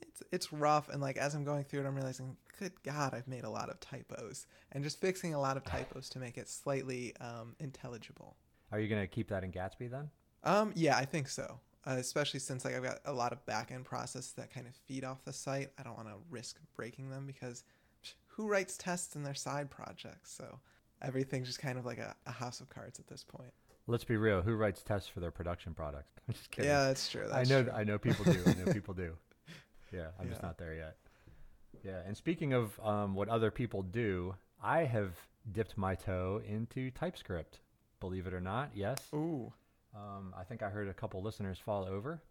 it's 0.00 0.22
it's 0.30 0.52
rough 0.52 0.88
and 0.88 1.00
like 1.00 1.16
as 1.16 1.34
I'm 1.34 1.42
going 1.42 1.64
through 1.64 1.80
it, 1.80 1.86
I'm 1.86 1.96
realizing, 1.96 2.36
good 2.60 2.80
God, 2.84 3.12
I've 3.12 3.26
made 3.26 3.42
a 3.42 3.50
lot 3.50 3.70
of 3.70 3.80
typos 3.80 4.46
and 4.70 4.84
just 4.84 5.00
fixing 5.00 5.34
a 5.34 5.40
lot 5.40 5.56
of 5.56 5.64
typos 5.74 6.08
to 6.10 6.20
make 6.20 6.38
it 6.38 6.48
slightly 6.48 7.16
um, 7.20 7.56
intelligible. 7.58 8.36
Are 8.72 8.80
you 8.80 8.88
gonna 8.88 9.06
keep 9.06 9.28
that 9.28 9.44
in 9.44 9.52
Gatsby 9.52 9.90
then? 9.90 10.10
Um, 10.44 10.72
yeah, 10.74 10.96
I 10.96 11.04
think 11.04 11.28
so. 11.28 11.60
Uh, 11.86 11.96
especially 11.98 12.40
since 12.40 12.64
like 12.64 12.74
I've 12.74 12.82
got 12.82 12.98
a 13.06 13.12
lot 13.12 13.32
of 13.32 13.44
back 13.46 13.72
end 13.72 13.86
processes 13.86 14.32
that 14.36 14.52
kind 14.52 14.66
of 14.66 14.74
feed 14.74 15.02
off 15.02 15.24
the 15.24 15.32
site. 15.32 15.70
I 15.78 15.82
don't 15.82 15.96
want 15.96 16.08
to 16.08 16.16
risk 16.28 16.58
breaking 16.76 17.08
them 17.10 17.26
because 17.26 17.64
who 18.26 18.46
writes 18.46 18.76
tests 18.76 19.16
in 19.16 19.22
their 19.22 19.34
side 19.34 19.70
projects? 19.70 20.32
So 20.32 20.60
everything's 21.02 21.46
just 21.46 21.58
kind 21.58 21.78
of 21.78 21.86
like 21.86 21.98
a, 21.98 22.14
a 22.26 22.32
house 22.32 22.60
of 22.60 22.68
cards 22.68 22.98
at 22.98 23.06
this 23.06 23.24
point. 23.24 23.52
Let's 23.86 24.04
be 24.04 24.16
real. 24.16 24.42
Who 24.42 24.54
writes 24.54 24.82
tests 24.82 25.08
for 25.08 25.20
their 25.20 25.30
production 25.30 25.74
product? 25.74 26.20
I'm 26.28 26.34
just 26.34 26.50
kidding. 26.50 26.70
Yeah, 26.70 26.84
that's 26.84 27.08
true. 27.08 27.28
I 27.32 27.44
know. 27.44 27.64
true. 27.64 27.72
I 27.72 27.84
know 27.84 27.98
people 27.98 28.24
do. 28.24 28.42
I 28.46 28.54
know 28.54 28.72
people 28.72 28.94
do. 28.94 29.16
Yeah, 29.92 30.08
I'm 30.20 30.28
just 30.28 30.42
not 30.42 30.58
there 30.58 30.74
yet. 30.74 30.96
Yeah, 31.82 32.00
and 32.06 32.16
speaking 32.16 32.52
of 32.52 32.78
um, 32.80 33.14
what 33.14 33.28
other 33.28 33.50
people 33.50 33.82
do, 33.82 34.34
I 34.62 34.84
have 34.84 35.14
dipped 35.50 35.76
my 35.78 35.94
toe 35.94 36.42
into 36.46 36.90
TypeScript. 36.90 37.60
Believe 38.00 38.26
it 38.26 38.34
or 38.34 38.40
not, 38.40 38.70
yes. 38.74 38.98
Ooh, 39.14 39.52
Um, 39.94 40.34
I 40.36 40.44
think 40.44 40.62
I 40.62 40.70
heard 40.70 40.88
a 40.88 40.94
couple 40.94 41.22
listeners 41.22 41.58
fall 41.58 41.84
over. 41.84 42.22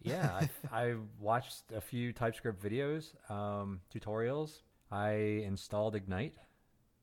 Yeah, 0.00 0.40
I, 0.40 0.48
I 0.86 0.94
watched 1.18 1.72
a 1.74 1.80
few 1.80 2.12
TypeScript 2.12 2.62
videos, 2.62 3.14
um, 3.30 3.80
tutorials. 3.92 4.60
I 4.90 5.10
installed 5.44 5.94
Ignite 5.96 6.36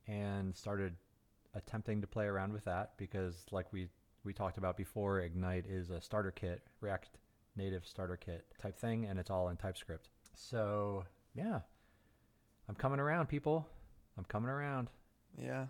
and 0.08 0.56
started 0.56 0.96
attempting 1.54 2.02
to 2.02 2.08
play 2.08 2.26
around 2.26 2.54
with 2.54 2.66
that 2.66 2.94
because, 2.98 3.46
like 3.52 3.72
we 3.74 3.90
we 4.24 4.34
talked 4.34 4.58
about 4.58 4.78
before, 4.78 5.20
Ignite 5.20 5.66
is 5.68 5.90
a 5.90 6.00
starter 6.02 6.32
kit, 6.32 6.62
React 6.82 7.10
Native 7.58 7.86
starter 7.86 8.18
kit 8.18 8.46
type 8.58 8.80
thing, 8.80 9.06
and 9.06 9.20
it's 9.20 9.30
all 9.30 9.50
in 9.50 9.58
TypeScript. 9.58 10.10
So 10.34 11.04
yeah, 11.36 11.60
I'm 12.70 12.76
coming 12.76 13.00
around, 13.00 13.28
people. 13.28 13.68
I'm 14.18 14.24
coming 14.26 14.50
around. 14.50 14.90
yeah. 15.38 15.66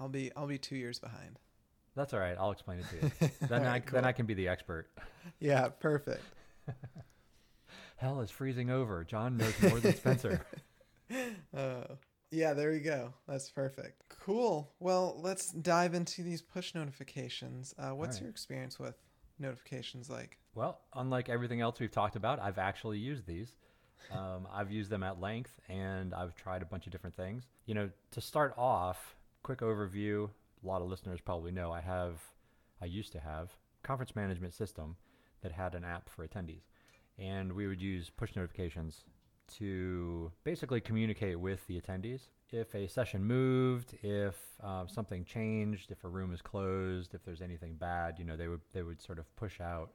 I'll 0.00 0.08
be 0.08 0.32
I'll 0.34 0.46
be 0.46 0.58
two 0.58 0.76
years 0.76 0.98
behind. 0.98 1.38
That's 1.94 2.14
all 2.14 2.20
right. 2.20 2.36
I'll 2.38 2.50
explain 2.52 2.78
it 2.78 2.86
to 2.90 3.06
you. 3.06 3.30
Then 3.48 3.62
I 3.62 3.66
Alright, 3.66 3.86
then 3.92 4.04
I 4.04 4.12
can 4.12 4.26
be 4.26 4.34
the 4.34 4.48
expert. 4.48 4.88
Yeah, 5.38 5.68
perfect. 5.68 6.24
Hell 7.96 8.20
is 8.20 8.30
freezing 8.30 8.70
over. 8.70 9.04
John 9.04 9.36
knows 9.36 9.54
more 9.62 9.78
than 9.78 9.94
Spencer. 9.94 10.46
Uh, 11.54 11.84
yeah, 12.30 12.54
there 12.54 12.72
you 12.72 12.80
go. 12.80 13.12
That's 13.28 13.50
perfect. 13.50 14.02
Cool. 14.08 14.72
Well, 14.80 15.18
let's 15.20 15.50
dive 15.50 15.92
into 15.94 16.22
these 16.22 16.40
push 16.40 16.74
notifications. 16.74 17.74
Uh, 17.78 17.90
what's 17.90 18.16
Alright. 18.16 18.22
your 18.22 18.30
experience 18.30 18.78
with 18.78 18.94
notifications 19.38 20.08
like? 20.08 20.38
Well, 20.54 20.80
unlike 20.94 21.28
everything 21.28 21.60
else 21.60 21.78
we've 21.80 21.90
talked 21.90 22.16
about, 22.16 22.40
I've 22.40 22.58
actually 22.58 22.98
used 22.98 23.26
these. 23.26 23.54
Um, 24.10 24.48
I've 24.52 24.70
used 24.70 24.90
them 24.90 25.02
at 25.02 25.20
length 25.20 25.58
and 25.68 26.14
I've 26.14 26.34
tried 26.34 26.62
a 26.62 26.66
bunch 26.66 26.86
of 26.86 26.92
different 26.92 27.16
things. 27.16 27.46
You 27.66 27.74
know, 27.74 27.90
to 28.12 28.20
start 28.20 28.54
off, 28.56 29.16
quick 29.42 29.60
overview. 29.60 30.28
A 30.62 30.66
lot 30.66 30.82
of 30.82 30.88
listeners 30.88 31.20
probably 31.20 31.52
know 31.52 31.72
I 31.72 31.80
have, 31.80 32.20
I 32.80 32.86
used 32.86 33.12
to 33.12 33.20
have, 33.20 33.50
conference 33.82 34.14
management 34.14 34.54
system 34.54 34.96
that 35.42 35.52
had 35.52 35.74
an 35.74 35.84
app 35.84 36.08
for 36.08 36.26
attendees. 36.26 36.64
And 37.18 37.52
we 37.52 37.66
would 37.66 37.80
use 37.80 38.10
push 38.10 38.36
notifications 38.36 39.04
to 39.58 40.30
basically 40.44 40.80
communicate 40.80 41.38
with 41.38 41.66
the 41.66 41.80
attendees. 41.80 42.28
If 42.50 42.74
a 42.74 42.88
session 42.88 43.24
moved, 43.24 43.94
if 44.02 44.36
um, 44.62 44.88
something 44.88 45.24
changed, 45.24 45.90
if 45.90 46.04
a 46.04 46.08
room 46.08 46.32
is 46.32 46.42
closed, 46.42 47.14
if 47.14 47.24
there's 47.24 47.42
anything 47.42 47.74
bad, 47.74 48.18
you 48.18 48.24
know, 48.24 48.36
they 48.36 48.48
would 48.48 48.60
they 48.72 48.82
would 48.82 49.00
sort 49.00 49.18
of 49.18 49.34
push 49.36 49.60
out 49.60 49.92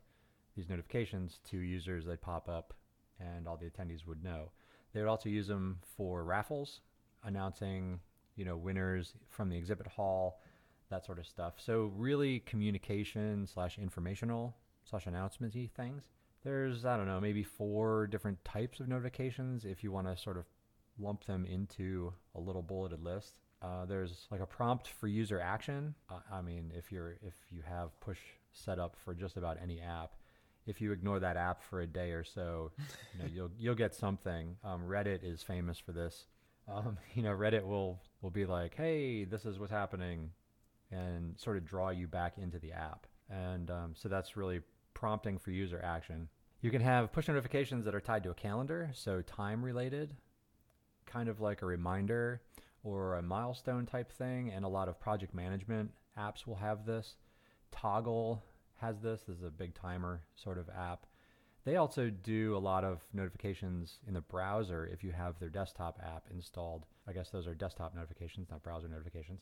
these 0.55 0.69
notifications 0.69 1.39
to 1.49 1.57
users. 1.57 2.05
They'd 2.05 2.21
pop 2.21 2.47
up, 2.47 2.73
and 3.19 3.47
all 3.47 3.57
the 3.57 3.69
attendees 3.69 4.07
would 4.07 4.23
know. 4.23 4.51
They 4.93 5.01
would 5.01 5.09
also 5.09 5.29
use 5.29 5.47
them 5.47 5.79
for 5.97 6.23
raffles, 6.23 6.79
announcing 7.23 7.99
you 8.35 8.45
know 8.45 8.57
winners 8.57 9.13
from 9.29 9.49
the 9.49 9.57
exhibit 9.57 9.87
hall, 9.87 10.41
that 10.89 11.05
sort 11.05 11.19
of 11.19 11.25
stuff. 11.25 11.55
So 11.57 11.91
really 11.95 12.39
communication 12.39 13.47
slash 13.47 13.77
informational 13.77 14.55
slash 14.83 15.05
announcementy 15.05 15.71
things. 15.71 16.03
There's 16.43 16.85
I 16.85 16.97
don't 16.97 17.07
know 17.07 17.19
maybe 17.19 17.43
four 17.43 18.07
different 18.07 18.43
types 18.45 18.79
of 18.79 18.87
notifications 18.87 19.65
if 19.65 19.83
you 19.83 19.91
want 19.91 20.07
to 20.07 20.17
sort 20.17 20.37
of 20.37 20.45
lump 20.99 21.25
them 21.25 21.45
into 21.45 22.13
a 22.35 22.39
little 22.39 22.61
bulleted 22.61 23.01
list. 23.01 23.39
Uh, 23.61 23.85
there's 23.85 24.27
like 24.31 24.41
a 24.41 24.45
prompt 24.45 24.89
for 24.89 25.07
user 25.07 25.39
action. 25.39 25.95
Uh, 26.09 26.19
I 26.31 26.41
mean, 26.41 26.71
if 26.75 26.91
you're 26.91 27.17
if 27.21 27.33
you 27.49 27.61
have 27.67 27.99
push 27.99 28.19
set 28.51 28.79
up 28.79 28.95
for 29.03 29.13
just 29.13 29.37
about 29.37 29.57
any 29.61 29.81
app, 29.81 30.13
if 30.67 30.81
you 30.81 30.91
ignore 30.91 31.19
that 31.19 31.35
app 31.37 31.63
for 31.63 31.81
a 31.81 31.87
day 31.87 32.11
or 32.11 32.23
so, 32.23 32.71
you 33.13 33.19
know 33.19 33.29
you'll 33.33 33.51
you'll 33.57 33.75
get 33.75 33.95
something. 33.95 34.55
Um, 34.63 34.83
Reddit 34.87 35.23
is 35.23 35.41
famous 35.41 35.79
for 35.79 35.93
this. 35.93 36.25
Um, 36.67 36.97
you 37.13 37.23
know, 37.23 37.31
Reddit 37.31 37.65
will 37.65 37.99
will 38.21 38.31
be 38.31 38.45
like, 38.45 38.75
"Hey, 38.75 39.25
this 39.25 39.45
is 39.45 39.59
what's 39.59 39.71
happening," 39.71 40.31
and 40.91 41.37
sort 41.39 41.57
of 41.57 41.65
draw 41.65 41.89
you 41.89 42.07
back 42.07 42.37
into 42.37 42.59
the 42.59 42.71
app. 42.71 43.07
And 43.29 43.71
um, 43.71 43.93
so 43.95 44.09
that's 44.09 44.37
really 44.37 44.61
prompting 44.93 45.37
for 45.37 45.51
user 45.51 45.81
action. 45.83 46.29
You 46.61 46.71
can 46.71 46.81
have 46.81 47.11
push 47.11 47.27
notifications 47.27 47.85
that 47.85 47.95
are 47.95 48.01
tied 48.01 48.23
to 48.23 48.31
a 48.31 48.35
calendar, 48.35 48.89
so 48.93 49.21
time 49.21 49.63
related, 49.63 50.15
kind 51.05 51.29
of 51.29 51.39
like 51.39 51.61
a 51.61 51.65
reminder 51.65 52.41
or 52.83 53.15
a 53.15 53.21
milestone 53.21 53.85
type 53.85 54.11
thing. 54.11 54.51
And 54.51 54.65
a 54.65 54.69
lot 54.69 54.87
of 54.87 54.99
project 54.99 55.33
management 55.33 55.91
apps 56.17 56.47
will 56.47 56.55
have 56.55 56.85
this. 56.85 57.15
Toggl 57.71 58.41
has 58.77 58.99
this. 58.99 59.21
This 59.27 59.37
is 59.37 59.43
a 59.43 59.49
big 59.49 59.73
timer 59.75 60.21
sort 60.35 60.57
of 60.57 60.69
app. 60.69 61.05
They 61.65 61.77
also 61.77 62.11
do 62.11 62.55
a 62.55 62.59
lot 62.59 62.83
of 62.83 63.01
notifications 63.11 63.97
in 64.07 64.13
the 64.13 64.21
browser 64.21 64.87
if 64.93 65.03
you 65.03 65.11
have 65.11 65.39
their 65.39 65.49
desktop 65.49 65.99
app 66.03 66.25
installed. 66.31 66.85
I 67.07 67.11
guess 67.13 67.29
those 67.29 67.47
are 67.47 67.55
desktop 67.55 67.95
notifications, 67.95 68.51
not 68.51 68.61
browser 68.61 68.87
notifications. 68.87 69.41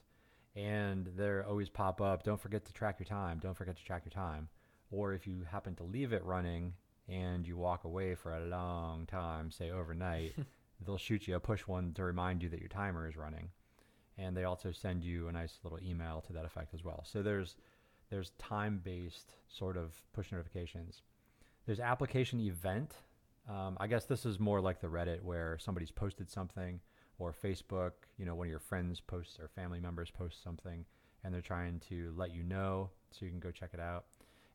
And 0.56 1.10
they're 1.18 1.46
always 1.46 1.68
pop 1.68 2.00
up. 2.00 2.24
Don't 2.24 2.40
forget 2.40 2.64
to 2.66 2.74
track 2.74 2.98
your 2.98 3.08
time. 3.08 3.40
Don't 3.40 3.58
forget 3.58 3.76
to 3.76 3.84
track 3.84 4.04
your 4.06 4.12
time. 4.12 4.48
Or 4.90 5.14
if 5.14 5.28
you 5.28 5.44
happen 5.52 5.76
to 5.76 5.84
leave 5.84 6.14
it 6.14 6.24
running 6.24 6.74
and 7.10 7.46
you 7.46 7.58
walk 7.58 7.84
away 7.84 8.16
for 8.16 8.34
a 8.34 8.46
long 8.46 9.06
time, 9.06 9.52
say 9.52 9.72
overnight, 9.72 10.34
they'll 10.86 10.98
shoot 10.98 11.28
you 11.28 11.36
a 11.36 11.42
push 11.42 11.68
one 11.68 11.92
to 11.94 12.06
remind 12.06 12.42
you 12.42 12.48
that 12.50 12.60
your 12.60 12.70
timer 12.70 13.06
is 13.06 13.18
running. 13.18 13.50
And 14.18 14.38
they 14.38 14.46
also 14.46 14.72
send 14.72 15.04
you 15.04 15.28
a 15.28 15.34
nice 15.34 15.60
little 15.64 15.80
email 15.84 16.24
to 16.28 16.34
that 16.34 16.46
effect 16.46 16.74
as 16.74 16.86
well. 16.86 17.04
So 17.06 17.22
there's 17.22 17.56
there's 18.10 18.32
time-based 18.38 19.32
sort 19.50 19.76
of 19.76 19.92
push 20.14 20.32
notifications. 20.32 21.02
There's 21.66 21.80
application 21.80 22.40
event. 22.40 22.94
Um, 23.50 23.78
I 23.80 23.88
guess 23.88 24.06
this 24.06 24.26
is 24.26 24.40
more 24.40 24.62
like 24.62 24.82
the 24.82 24.88
Reddit 24.88 25.22
where 25.22 25.58
somebody's 25.60 25.92
posted 25.92 26.30
something, 26.30 26.80
or 27.20 27.34
Facebook. 27.34 27.92
You 28.18 28.26
know, 28.26 28.36
one 28.36 28.48
of 28.48 28.52
your 28.52 28.60
friends 28.60 29.00
posts 29.00 29.40
or 29.40 29.48
family 29.48 29.80
members 29.80 30.12
post 30.12 30.44
something, 30.44 30.86
and 31.24 31.34
they're 31.34 31.42
trying 31.42 31.80
to 31.90 32.14
let 32.18 32.34
you 32.34 32.44
know 32.44 32.90
so 33.12 33.26
you 33.26 33.32
can 33.32 33.40
go 33.40 33.52
check 33.52 33.72
it 33.74 33.80
out. 33.80 34.06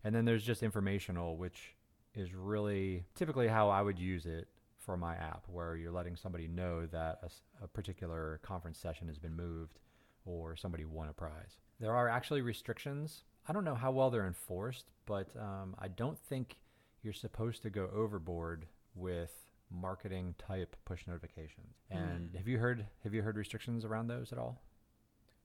And 0.04 0.14
then 0.14 0.24
there's 0.24 0.44
just 0.44 0.62
informational, 0.62 1.36
which 1.36 1.74
is 2.14 2.34
really 2.34 3.04
typically 3.14 3.48
how 3.48 3.68
I 3.68 3.82
would 3.82 3.98
use 3.98 4.26
it 4.26 4.48
for 4.78 4.96
my 4.96 5.14
app, 5.14 5.44
where 5.48 5.76
you're 5.76 5.92
letting 5.92 6.16
somebody 6.16 6.48
know 6.48 6.86
that 6.86 7.20
a 7.62 7.68
particular 7.68 8.40
conference 8.42 8.78
session 8.78 9.08
has 9.08 9.18
been 9.18 9.36
moved 9.36 9.78
or 10.24 10.56
somebody 10.56 10.84
won 10.84 11.08
a 11.08 11.12
prize. 11.12 11.58
There 11.80 11.94
are 11.94 12.08
actually 12.08 12.42
restrictions. 12.42 13.24
I 13.46 13.52
don't 13.52 13.64
know 13.64 13.74
how 13.74 13.90
well 13.90 14.10
they're 14.10 14.26
enforced, 14.26 14.86
but 15.06 15.28
um, 15.38 15.74
I 15.78 15.88
don't 15.88 16.18
think 16.18 16.56
you're 17.02 17.12
supposed 17.12 17.62
to 17.62 17.70
go 17.70 17.88
overboard 17.94 18.66
with 18.94 19.32
marketing 19.70 20.34
type 20.38 20.76
push 20.84 21.06
notifications. 21.06 21.76
And 21.90 22.30
Hmm. 22.30 22.36
have 22.36 22.48
you 22.48 22.58
heard 22.58 22.86
have 23.04 23.14
you 23.14 23.22
heard 23.22 23.36
restrictions 23.36 23.84
around 23.84 24.08
those 24.08 24.32
at 24.32 24.38
all? 24.38 24.60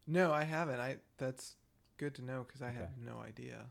No, 0.08 0.32
I 0.32 0.44
haven't. 0.44 0.80
I 0.80 0.98
that's 1.18 1.56
good 1.98 2.16
to 2.16 2.22
know 2.24 2.44
because 2.48 2.62
I 2.62 2.72
had 2.72 2.90
no 2.98 3.20
idea. 3.20 3.66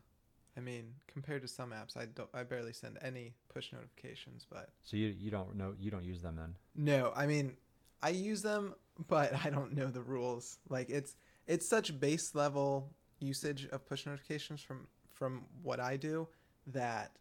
I 0.55 0.59
mean, 0.59 0.93
compared 1.07 1.41
to 1.41 1.47
some 1.47 1.71
apps, 1.71 1.97
I 1.97 2.05
don't 2.05 2.29
I 2.33 2.43
barely 2.43 2.73
send 2.73 2.97
any 3.01 3.33
push 3.49 3.71
notifications, 3.73 4.45
but 4.49 4.69
So 4.83 4.97
you 4.97 5.07
you 5.07 5.31
don't 5.31 5.55
know 5.55 5.73
you 5.79 5.91
don't 5.91 6.03
use 6.03 6.21
them 6.21 6.35
then? 6.35 6.55
no, 6.75 7.11
I 7.15 7.25
mean, 7.27 7.57
I 8.01 8.09
use 8.09 8.41
them, 8.41 8.75
but 9.07 9.33
I 9.45 9.49
don't 9.49 9.73
know 9.73 9.87
the 9.87 10.01
rules. 10.01 10.59
Like 10.69 10.89
it's 10.89 11.15
it's 11.47 11.67
such 11.67 11.99
base 11.99 12.33
level 12.35 12.93
usage 13.19 13.67
of 13.71 13.85
push 13.87 14.05
notifications 14.05 14.61
from 14.61 14.87
from 15.11 15.45
what 15.61 15.79
I 15.79 15.97
do 15.97 16.27
that 16.67 17.11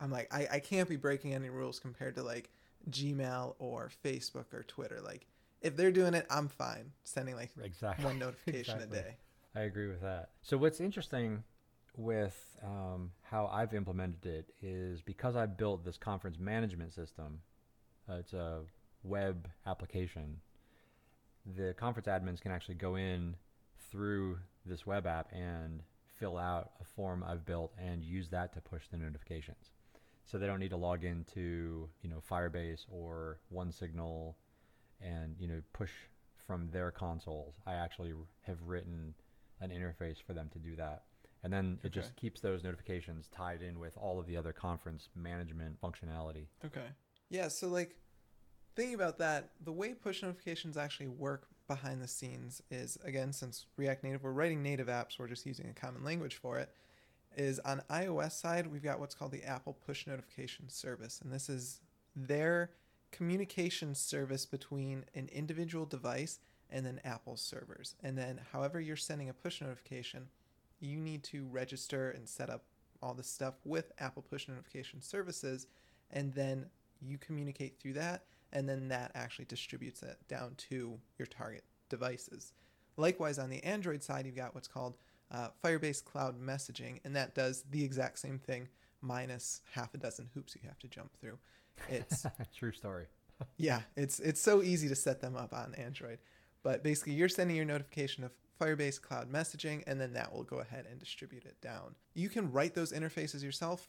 I'm 0.00 0.10
like 0.10 0.32
I, 0.32 0.48
I 0.52 0.58
can't 0.60 0.88
be 0.88 0.96
breaking 0.96 1.34
any 1.34 1.50
rules 1.50 1.78
compared 1.78 2.14
to 2.16 2.22
like 2.22 2.50
Gmail 2.90 3.54
or 3.58 3.90
Facebook 4.04 4.52
or 4.54 4.62
Twitter. 4.64 5.00
Like 5.02 5.26
if 5.60 5.76
they're 5.76 5.92
doing 5.92 6.14
it, 6.14 6.26
I'm 6.30 6.48
fine 6.48 6.92
sending 7.04 7.36
like 7.36 7.50
Exactly. 7.62 8.04
one 8.04 8.18
notification 8.18 8.76
Exactly. 8.76 8.98
a 8.98 9.02
day. 9.02 9.16
I 9.54 9.60
agree 9.62 9.88
with 9.88 10.00
that. 10.02 10.30
So 10.42 10.56
what's 10.56 10.80
interesting 10.80 11.42
with 11.96 12.56
um, 12.64 13.10
how 13.22 13.46
I've 13.52 13.74
implemented 13.74 14.24
it 14.24 14.54
is 14.62 15.02
because 15.02 15.36
I 15.36 15.46
built 15.46 15.84
this 15.84 15.98
conference 15.98 16.38
management 16.38 16.94
system. 16.94 17.40
Uh, 18.08 18.14
it's 18.14 18.32
a 18.32 18.60
web 19.02 19.48
application. 19.66 20.36
The 21.56 21.74
conference 21.74 22.06
admins 22.06 22.40
can 22.40 22.52
actually 22.52 22.76
go 22.76 22.94
in 22.96 23.36
through 23.90 24.38
this 24.64 24.86
web 24.86 25.06
app 25.06 25.32
and 25.32 25.82
fill 26.18 26.36
out 26.38 26.70
a 26.80 26.84
form 26.84 27.24
I've 27.26 27.44
built 27.44 27.72
and 27.78 28.04
use 28.04 28.28
that 28.28 28.52
to 28.54 28.60
push 28.60 28.84
the 28.90 28.98
notifications. 28.98 29.70
So 30.24 30.38
they 30.38 30.46
don't 30.46 30.60
need 30.60 30.70
to 30.70 30.76
log 30.76 31.04
into 31.04 31.88
you 32.02 32.08
know 32.08 32.22
Firebase 32.30 32.86
or 32.88 33.40
OneSignal 33.52 34.34
and 35.00 35.34
you 35.38 35.48
know 35.48 35.60
push 35.72 35.90
from 36.46 36.68
their 36.70 36.90
consoles. 36.90 37.54
I 37.66 37.74
actually 37.74 38.12
have 38.42 38.58
written 38.64 39.14
an 39.60 39.70
interface 39.70 40.16
for 40.22 40.32
them 40.32 40.48
to 40.52 40.58
do 40.58 40.76
that. 40.76 41.04
And 41.42 41.52
then 41.52 41.78
it 41.82 41.92
just 41.92 42.16
keeps 42.16 42.40
those 42.40 42.62
notifications 42.62 43.28
tied 43.34 43.62
in 43.62 43.78
with 43.78 43.96
all 43.96 44.18
of 44.18 44.26
the 44.26 44.36
other 44.36 44.52
conference 44.52 45.08
management 45.14 45.80
functionality. 45.80 46.46
Okay. 46.64 46.86
Yeah, 47.30 47.48
so 47.48 47.68
like 47.68 47.96
thinking 48.76 48.94
about 48.94 49.18
that, 49.18 49.50
the 49.64 49.72
way 49.72 49.94
push 49.94 50.22
notifications 50.22 50.76
actually 50.76 51.08
work 51.08 51.46
behind 51.66 52.02
the 52.02 52.08
scenes 52.08 52.60
is 52.70 52.98
again 53.04 53.32
since 53.32 53.66
React 53.76 54.02
Native 54.02 54.24
we're 54.24 54.32
writing 54.32 54.62
native 54.62 54.88
apps, 54.88 55.18
we're 55.18 55.28
just 55.28 55.46
using 55.46 55.68
a 55.68 55.72
common 55.72 56.04
language 56.04 56.36
for 56.36 56.58
it. 56.58 56.70
Is 57.36 57.60
on 57.60 57.82
iOS 57.88 58.32
side, 58.32 58.66
we've 58.66 58.82
got 58.82 58.98
what's 58.98 59.14
called 59.14 59.30
the 59.30 59.44
Apple 59.44 59.76
Push 59.86 60.06
Notification 60.06 60.68
Service, 60.68 61.20
and 61.22 61.32
this 61.32 61.48
is 61.48 61.80
their 62.14 62.70
communication 63.12 63.94
service 63.94 64.44
between 64.46 65.04
an 65.14 65.28
individual 65.32 65.86
device 65.86 66.40
and 66.70 66.84
then 66.84 67.00
Apple's 67.04 67.40
servers. 67.40 67.94
And 68.02 68.18
then 68.18 68.40
however 68.52 68.80
you're 68.80 68.96
sending 68.96 69.28
a 69.28 69.32
push 69.32 69.60
notification, 69.60 70.28
you 70.80 70.98
need 70.98 71.22
to 71.24 71.46
register 71.50 72.10
and 72.10 72.28
set 72.28 72.50
up 72.50 72.64
all 73.02 73.14
this 73.14 73.30
stuff 73.30 73.54
with 73.64 73.92
Apple 73.98 74.24
Push 74.28 74.48
Notification 74.48 75.00
Services, 75.00 75.66
and 76.10 76.34
then 76.34 76.66
you 77.00 77.16
communicate 77.16 77.78
through 77.78 77.94
that, 77.94 78.24
and 78.52 78.68
then 78.68 78.88
that 78.88 79.12
actually 79.14 79.46
distributes 79.46 80.02
it 80.02 80.18
down 80.28 80.54
to 80.56 80.98
your 81.18 81.26
target 81.26 81.64
devices. 81.88 82.52
Likewise, 82.96 83.38
on 83.38 83.50
the 83.50 83.62
Android 83.64 84.02
side, 84.02 84.26
you've 84.26 84.36
got 84.36 84.54
what's 84.54 84.68
called 84.68 84.96
uh, 85.30 85.48
Firebase 85.62 86.04
Cloud 86.04 86.40
Messaging, 86.40 87.00
and 87.04 87.14
that 87.16 87.34
does 87.34 87.64
the 87.70 87.84
exact 87.84 88.18
same 88.18 88.38
thing, 88.38 88.68
minus 89.00 89.60
half 89.72 89.94
a 89.94 89.98
dozen 89.98 90.28
hoops 90.34 90.54
you 90.54 90.68
have 90.68 90.78
to 90.80 90.88
jump 90.88 91.10
through. 91.20 91.38
It's 91.88 92.26
True 92.56 92.72
story. 92.72 93.06
yeah, 93.56 93.82
it's 93.96 94.20
it's 94.20 94.40
so 94.40 94.62
easy 94.62 94.88
to 94.88 94.94
set 94.94 95.20
them 95.20 95.36
up 95.36 95.52
on 95.52 95.74
Android. 95.74 96.18
But 96.62 96.82
basically, 96.82 97.14
you're 97.14 97.28
sending 97.28 97.56
your 97.56 97.64
notification 97.64 98.24
of 98.24 98.32
Firebase 98.60 99.00
Cloud 99.00 99.32
Messaging, 99.32 99.82
and 99.86 100.00
then 100.00 100.12
that 100.12 100.32
will 100.32 100.44
go 100.44 100.58
ahead 100.58 100.86
and 100.90 100.98
distribute 100.98 101.44
it 101.46 101.60
down. 101.62 101.94
You 102.14 102.28
can 102.28 102.52
write 102.52 102.74
those 102.74 102.92
interfaces 102.92 103.42
yourself. 103.42 103.88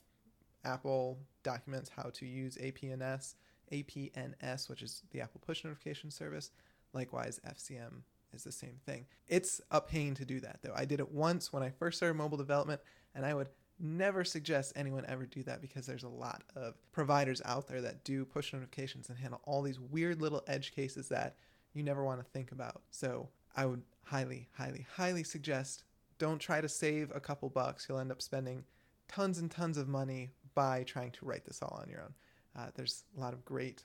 Apple 0.64 1.18
documents 1.44 1.90
how 1.96 2.12
to 2.12 2.26
use 2.26 2.56
APNS, 2.58 3.34
APNS, 3.72 4.70
which 4.70 4.84
is 4.84 5.02
the 5.12 5.22
Apple 5.22 5.42
Push 5.46 5.64
Notification 5.64 6.12
Service. 6.12 6.52
Likewise, 6.94 7.40
FCM 7.48 8.04
is 8.34 8.44
the 8.44 8.52
same 8.52 8.80
thing. 8.86 9.06
It's 9.28 9.62
a 9.72 9.82
pain 9.82 10.16
to 10.16 10.26
do 10.26 10.40
that, 10.42 10.60
though. 10.62 10.74
I 10.76 10.86
did 10.86 11.00
it 11.00 11.12
once 11.12 11.52
when 11.52 11.64
I 11.64 11.70
first 11.70 11.98
started 11.98 12.16
mobile 12.16 12.38
development, 12.38 12.82
and 13.16 13.26
I 13.26 13.34
would 13.34 13.50
never 13.80 14.24
suggest 14.24 14.74
anyone 14.76 15.06
ever 15.08 15.26
do 15.26 15.44
that 15.44 15.62
because 15.62 15.86
there's 15.86 16.04
a 16.04 16.10
lot 16.10 16.44
of 16.56 16.76
providers 16.92 17.42
out 17.46 17.68
there 17.68 17.82
that 17.82 18.04
do 18.04 18.24
push 18.26 18.54
notifications 18.54 19.10
and 19.10 19.18
handle 19.18 19.42
all 19.46 19.62
these 19.62 19.80
weird 19.80 20.22
little 20.22 20.44
edge 20.48 20.72
cases 20.72 21.10
that 21.10 21.36
you 21.74 21.84
never 21.84 22.04
want 22.04 22.20
to 22.20 22.32
think 22.32 22.52
about. 22.52 22.82
So 22.92 23.30
I 23.56 23.66
would 23.66 23.82
highly, 24.04 24.50
highly, 24.56 24.86
highly 24.96 25.24
suggest 25.24 25.84
don't 26.20 26.40
try 26.40 26.62
to 26.62 26.70
save 26.70 27.12
a 27.16 27.20
couple 27.20 27.50
bucks. 27.50 27.88
You'll 27.90 28.00
end 28.00 28.12
up 28.12 28.22
spending 28.22 28.64
tons 29.08 29.40
and 29.40 29.50
tons 29.50 29.78
of 29.78 29.88
money 29.88 30.30
by 30.54 30.84
trying 30.84 31.12
to 31.12 31.26
write 31.26 31.46
this 31.46 31.62
all 31.62 31.80
on 31.82 31.90
your 31.90 32.02
own. 32.02 32.14
Uh, 32.56 32.68
there's 32.76 33.04
a 33.18 33.20
lot 33.20 33.34
of 33.34 33.44
great 33.44 33.84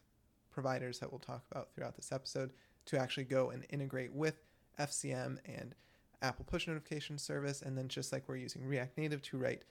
providers 0.50 0.98
that 0.98 1.10
we'll 1.10 1.18
talk 1.18 1.44
about 1.50 1.72
throughout 1.72 1.96
this 1.96 2.12
episode 2.12 2.50
to 2.86 2.98
actually 2.98 3.24
go 3.24 3.50
and 3.50 3.66
integrate 3.70 4.12
with 4.12 4.42
FCM 4.78 5.38
and 5.44 5.74
Apple 6.22 6.44
Push 6.44 6.66
Notification 6.66 7.18
Service. 7.18 7.62
And 7.62 7.76
then 7.76 7.88
just 7.88 8.12
like 8.12 8.28
we're 8.28 8.36
using 8.36 8.64
React 8.64 8.98
Native 8.98 9.22
to 9.22 9.38
write, 9.38 9.62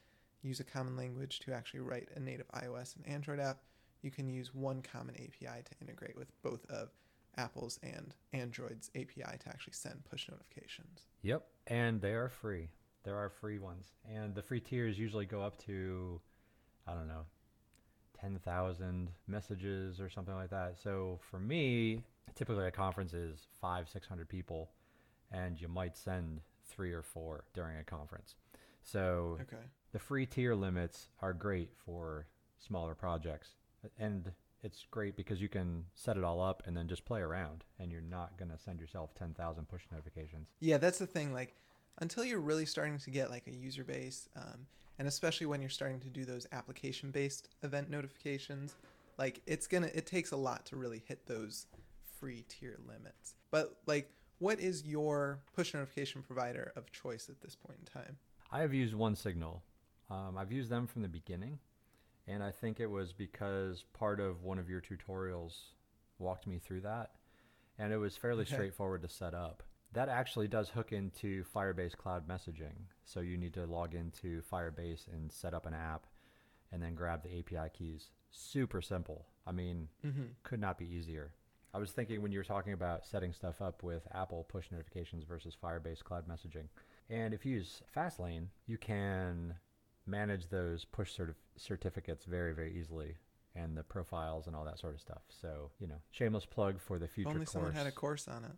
use 0.41 0.59
a 0.59 0.63
common 0.63 0.95
language 0.95 1.39
to 1.39 1.53
actually 1.53 1.81
write 1.81 2.09
a 2.15 2.19
native 2.19 2.47
iOS 2.51 2.95
and 2.95 3.07
Android 3.07 3.39
app, 3.39 3.59
you 4.01 4.11
can 4.11 4.29
use 4.29 4.53
one 4.53 4.81
common 4.81 5.15
API 5.15 5.63
to 5.63 5.71
integrate 5.81 6.15
with 6.15 6.31
both 6.43 6.65
of 6.69 6.89
Apple's 7.37 7.79
and 7.83 8.13
Android's 8.33 8.89
API 8.95 9.37
to 9.39 9.49
actually 9.49 9.73
send 9.73 10.05
push 10.05 10.27
notifications. 10.29 11.07
Yep, 11.23 11.45
and 11.67 11.99
they 11.99 12.13
are 12.13 12.29
free. 12.29 12.69
There 13.03 13.17
are 13.17 13.29
free 13.29 13.59
ones, 13.59 13.87
and 14.09 14.33
the 14.33 14.41
free 14.41 14.59
tiers 14.59 14.97
usually 14.97 15.25
go 15.25 15.41
up 15.41 15.57
to, 15.65 16.19
I 16.87 16.93
don't 16.93 17.07
know, 17.07 17.25
ten 18.19 18.39
thousand 18.45 19.09
messages 19.27 19.99
or 19.99 20.09
something 20.09 20.35
like 20.35 20.49
that. 20.51 20.75
So 20.81 21.19
for 21.29 21.39
me, 21.39 22.03
typically 22.33 22.65
a 22.65 22.71
conference 22.71 23.13
is 23.13 23.47
five, 23.61 23.87
six 23.89 24.07
hundred 24.07 24.29
people, 24.29 24.71
and 25.31 25.59
you 25.59 25.67
might 25.67 25.95
send 25.97 26.41
three 26.65 26.91
or 26.91 27.03
four 27.03 27.43
during 27.53 27.77
a 27.77 27.83
conference. 27.83 28.35
So 28.83 29.37
Okay. 29.41 29.63
the 29.91 29.99
free 29.99 30.25
tier 30.25 30.55
limits 30.55 31.09
are 31.21 31.33
great 31.33 31.71
for 31.85 32.27
smaller 32.57 32.95
projects, 32.95 33.55
and 33.99 34.31
it's 34.63 34.85
great 34.89 35.15
because 35.15 35.41
you 35.41 35.49
can 35.49 35.85
set 35.93 36.17
it 36.17 36.23
all 36.23 36.41
up 36.41 36.63
and 36.65 36.75
then 36.75 36.87
just 36.87 37.05
play 37.05 37.21
around, 37.21 37.63
and 37.79 37.91
you're 37.91 38.01
not 38.01 38.37
gonna 38.37 38.57
send 38.57 38.79
yourself 38.79 39.13
ten 39.13 39.33
thousand 39.33 39.67
push 39.67 39.83
notifications. 39.91 40.49
Yeah, 40.59 40.77
that's 40.77 40.97
the 40.99 41.07
thing. 41.07 41.33
Like, 41.33 41.55
until 41.99 42.25
you're 42.25 42.39
really 42.39 42.65
starting 42.65 42.97
to 42.97 43.09
get 43.09 43.29
like 43.29 43.47
a 43.47 43.51
user 43.53 43.83
base, 43.83 44.27
um, 44.35 44.65
and 44.97 45.07
especially 45.07 45.45
when 45.47 45.61
you're 45.61 45.69
starting 45.69 45.99
to 45.99 46.09
do 46.09 46.25
those 46.25 46.47
application-based 46.51 47.49
event 47.63 47.89
notifications, 47.89 48.75
like 49.17 49.41
it's 49.45 49.67
gonna 49.67 49.89
it 49.93 50.05
takes 50.05 50.31
a 50.31 50.37
lot 50.37 50.65
to 50.67 50.75
really 50.75 51.03
hit 51.07 51.25
those 51.27 51.67
free 52.25 52.43
tier 52.49 52.79
limits. 52.87 53.35
But 53.51 53.77
like, 53.85 54.09
what 54.39 54.59
is 54.59 54.83
your 54.85 55.39
push 55.55 55.73
notification 55.75 56.23
provider 56.23 56.71
of 56.75 56.91
choice 56.91 57.29
at 57.29 57.39
this 57.41 57.55
point 57.55 57.77
in 57.79 57.85
time? 58.01 58.17
I 58.51 58.61
have 58.61 58.73
used 58.73 58.95
OneSignal. 58.95 59.59
Um, 60.09 60.37
I've 60.37 60.51
used 60.51 60.69
them 60.71 60.87
from 60.87 61.03
the 61.03 61.07
beginning, 61.07 61.59
and 62.27 62.41
I 62.43 62.51
think 62.51 62.79
it 62.79 62.89
was 62.89 63.13
because 63.13 63.85
part 63.93 64.19
of 64.19 64.43
one 64.43 64.57
of 64.59 64.69
your 64.69 64.81
tutorials 64.81 65.53
walked 66.19 66.47
me 66.47 66.57
through 66.59 66.81
that, 66.81 67.11
and 67.77 67.93
it 67.93 67.97
was 67.97 68.17
fairly 68.17 68.41
Okay. 68.41 68.53
straightforward 68.53 69.01
to 69.03 69.09
set 69.09 69.33
up. 69.35 69.61
That 69.93 70.09
actually 70.09 70.47
does 70.47 70.69
hook 70.69 70.91
into 70.91 71.43
Firebase 71.55 71.95
Cloud 71.95 72.27
Messaging, 72.27 72.73
so 73.03 73.19
you 73.19 73.37
need 73.37 73.53
to 73.53 73.65
log 73.65 73.93
into 73.95 74.41
Firebase 74.51 75.07
and 75.13 75.31
set 75.31 75.53
up 75.53 75.65
an 75.65 75.73
app, 75.75 76.05
and 76.71 76.81
then 76.81 76.95
grab 76.95 77.21
the 77.23 77.39
API 77.39 77.69
keys. 77.71 78.09
Super 78.31 78.81
simple. 78.81 79.25
I 79.47 79.51
mean, 79.51 79.87
Mm-hmm. 80.05 80.23
could 80.43 80.59
not 80.59 80.77
be 80.77 80.85
easier. 80.85 81.31
I 81.75 81.77
was 81.77 81.91
thinking 81.91 82.21
when 82.21 82.31
you 82.31 82.39
were 82.39 82.45
talking 82.45 82.71
about 82.71 83.05
setting 83.05 83.33
stuff 83.33 83.61
up 83.61 83.83
with 83.83 84.07
Apple 84.13 84.45
push 84.47 84.71
notifications 84.71 85.25
versus 85.25 85.57
Firebase 85.61 86.01
cloud 86.01 86.23
messaging. 86.25 86.69
And 87.09 87.33
if 87.33 87.45
you 87.45 87.55
use 87.55 87.81
Fastlane, 87.93 88.47
you 88.65 88.77
can 88.77 89.55
manage 90.07 90.47
those 90.47 90.85
push 90.85 91.19
certif- 91.19 91.35
certificates 91.57 92.23
very, 92.23 92.53
very 92.53 92.73
easily 92.79 93.17
and 93.55 93.75
the 93.75 93.83
profiles 93.83 94.47
and 94.47 94.55
all 94.55 94.63
that 94.63 94.79
sort 94.79 94.93
of 94.93 95.01
stuff. 95.01 95.23
So, 95.41 95.69
you 95.79 95.87
know, 95.87 95.97
shameless 96.11 96.45
plug 96.45 96.79
for 96.79 96.97
the 96.97 97.05
If 97.05 97.11
future 97.11 97.27
only 97.29 97.39
course. 97.39 97.51
someone 97.51 97.73
had 97.73 97.87
a 97.87 97.91
course 97.91 98.29
on 98.29 98.45
it. 98.45 98.51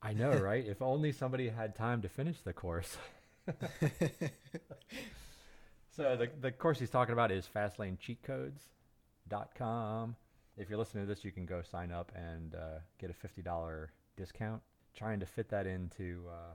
I 0.00 0.12
know, 0.12 0.30
right? 0.38 0.64
if 0.64 0.80
only 0.80 1.10
somebody 1.10 1.48
had 1.48 1.74
time 1.74 2.02
to 2.02 2.08
finish 2.08 2.40
the 2.40 2.52
course. 2.52 2.96
So 5.96 6.16
the 6.16 6.30
the 6.40 6.52
course 6.52 6.78
he's 6.78 6.88
talking 6.88 7.14
about 7.14 7.32
is 7.32 7.48
fastlanecheatcodes.com. 7.52 10.16
If 10.60 10.68
you're 10.68 10.78
listening 10.78 11.04
to 11.04 11.08
this, 11.08 11.24
you 11.24 11.32
can 11.32 11.46
go 11.46 11.62
sign 11.62 11.90
up 11.90 12.12
and 12.14 12.54
uh, 12.54 12.80
get 12.98 13.08
a 13.08 13.14
fifty 13.14 13.40
dollar 13.40 13.92
discount. 14.16 14.60
Trying 14.94 15.20
to 15.20 15.26
fit 15.26 15.48
that 15.48 15.66
into 15.66 16.24
uh, 16.28 16.52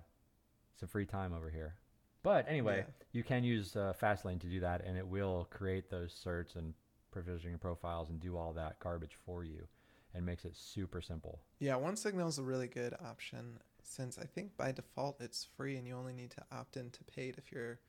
some 0.80 0.88
free 0.88 1.08
time 1.08 1.34
over 1.34 1.50
here. 1.50 1.74
But 2.22 2.46
anyway, 2.48 2.80
Yeah. 2.80 2.94
you 3.13 3.24
can 3.24 3.44
use 3.44 3.76
uh, 3.76 3.94
Fastlane 4.00 4.39
to 4.41 4.48
do 4.48 4.60
that, 4.60 4.84
and 4.86 4.96
it 4.98 5.08
will 5.08 5.48
create 5.50 5.89
those 5.89 6.13
certs 6.13 6.56
and 6.56 6.74
provisioning 7.12 7.58
profiles 7.58 8.10
and 8.10 8.20
do 8.20 8.38
all 8.38 8.54
that 8.54 8.80
garbage 8.80 9.18
for 9.26 9.44
you, 9.44 9.68
and 10.13 10.24
makes 10.26 10.46
it 10.46 10.56
super 10.56 11.02
simple. 11.02 11.39
Yeah, 11.60 11.74
OneSignal 11.76 12.28
is 12.28 12.38
a 12.38 12.44
really 12.44 12.68
good 12.68 12.94
option 13.04 13.60
since 13.82 14.18
I 14.20 14.26
think 14.26 14.56
by 14.58 14.72
default 14.72 15.22
it's 15.22 15.48
free 15.56 15.78
and 15.78 15.88
you 15.88 15.96
only 15.96 16.13
need 16.13 16.32
to 16.32 16.44
opt 16.52 16.78
in 16.78 16.89
to 16.91 17.04
paid 17.04 17.38
if 17.38 17.52
you're 17.52 17.80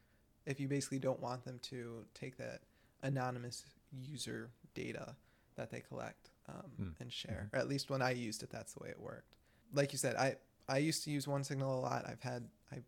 if 0.45 0.61
you 0.61 0.69
basically 0.69 0.99
don't 0.99 1.21
want 1.21 1.45
them 1.45 1.59
to 1.61 2.05
take 2.15 2.37
that 2.37 2.61
anonymous 3.03 3.65
user 3.91 4.51
data 4.75 5.17
that 5.57 5.71
they 5.71 5.81
collect 5.81 6.31
um, 6.49 6.71
Hmm. 6.77 6.89
and 7.01 7.13
share. 7.13 7.49
Or 7.53 7.59
at 7.59 7.69
least 7.69 7.91
when 7.91 8.03
I 8.03 8.11
used 8.13 8.43
it, 8.43 8.51
that's 8.51 8.73
the 8.75 8.83
way 8.83 8.91
it 8.91 9.01
worked. 9.01 9.37
Like 9.73 9.93
you 9.93 9.99
said, 9.99 10.17
I 10.17 10.37
I 10.69 10.79
used 10.79 11.05
to 11.05 11.11
use 11.11 11.27
OneSignal 11.27 11.63
a 11.63 11.81
lot. 11.81 12.05
I've 12.09 12.21
had 12.23 12.49
I 12.73 12.79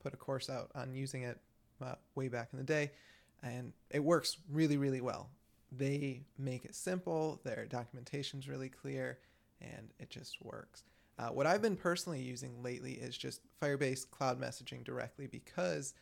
put 0.00 0.14
a 0.14 0.16
course 0.16 0.48
out 0.50 0.70
on 0.74 0.94
using 0.94 1.22
it 1.22 1.38
uh, 1.82 1.94
way 2.14 2.28
back 2.28 2.48
in 2.52 2.58
the 2.58 2.64
day, 2.64 2.92
and 3.42 3.72
it 3.90 4.02
works 4.02 4.38
really 4.50 4.76
really 4.76 5.00
well. 5.00 5.30
They 5.70 6.22
make 6.38 6.64
it 6.64 6.74
simple. 6.74 7.40
Their 7.44 7.66
documentation's 7.66 8.48
really 8.48 8.68
clear, 8.68 9.18
and 9.60 9.90
it 9.98 10.10
just 10.10 10.42
works. 10.42 10.84
Uh, 11.18 11.28
what 11.28 11.46
I've 11.46 11.62
been 11.62 11.76
personally 11.76 12.20
using 12.20 12.62
lately 12.62 12.92
is 12.94 13.16
just 13.16 13.40
Firebase 13.62 14.08
Cloud 14.10 14.40
Messaging 14.40 14.82
directly 14.84 15.26
because 15.28 15.94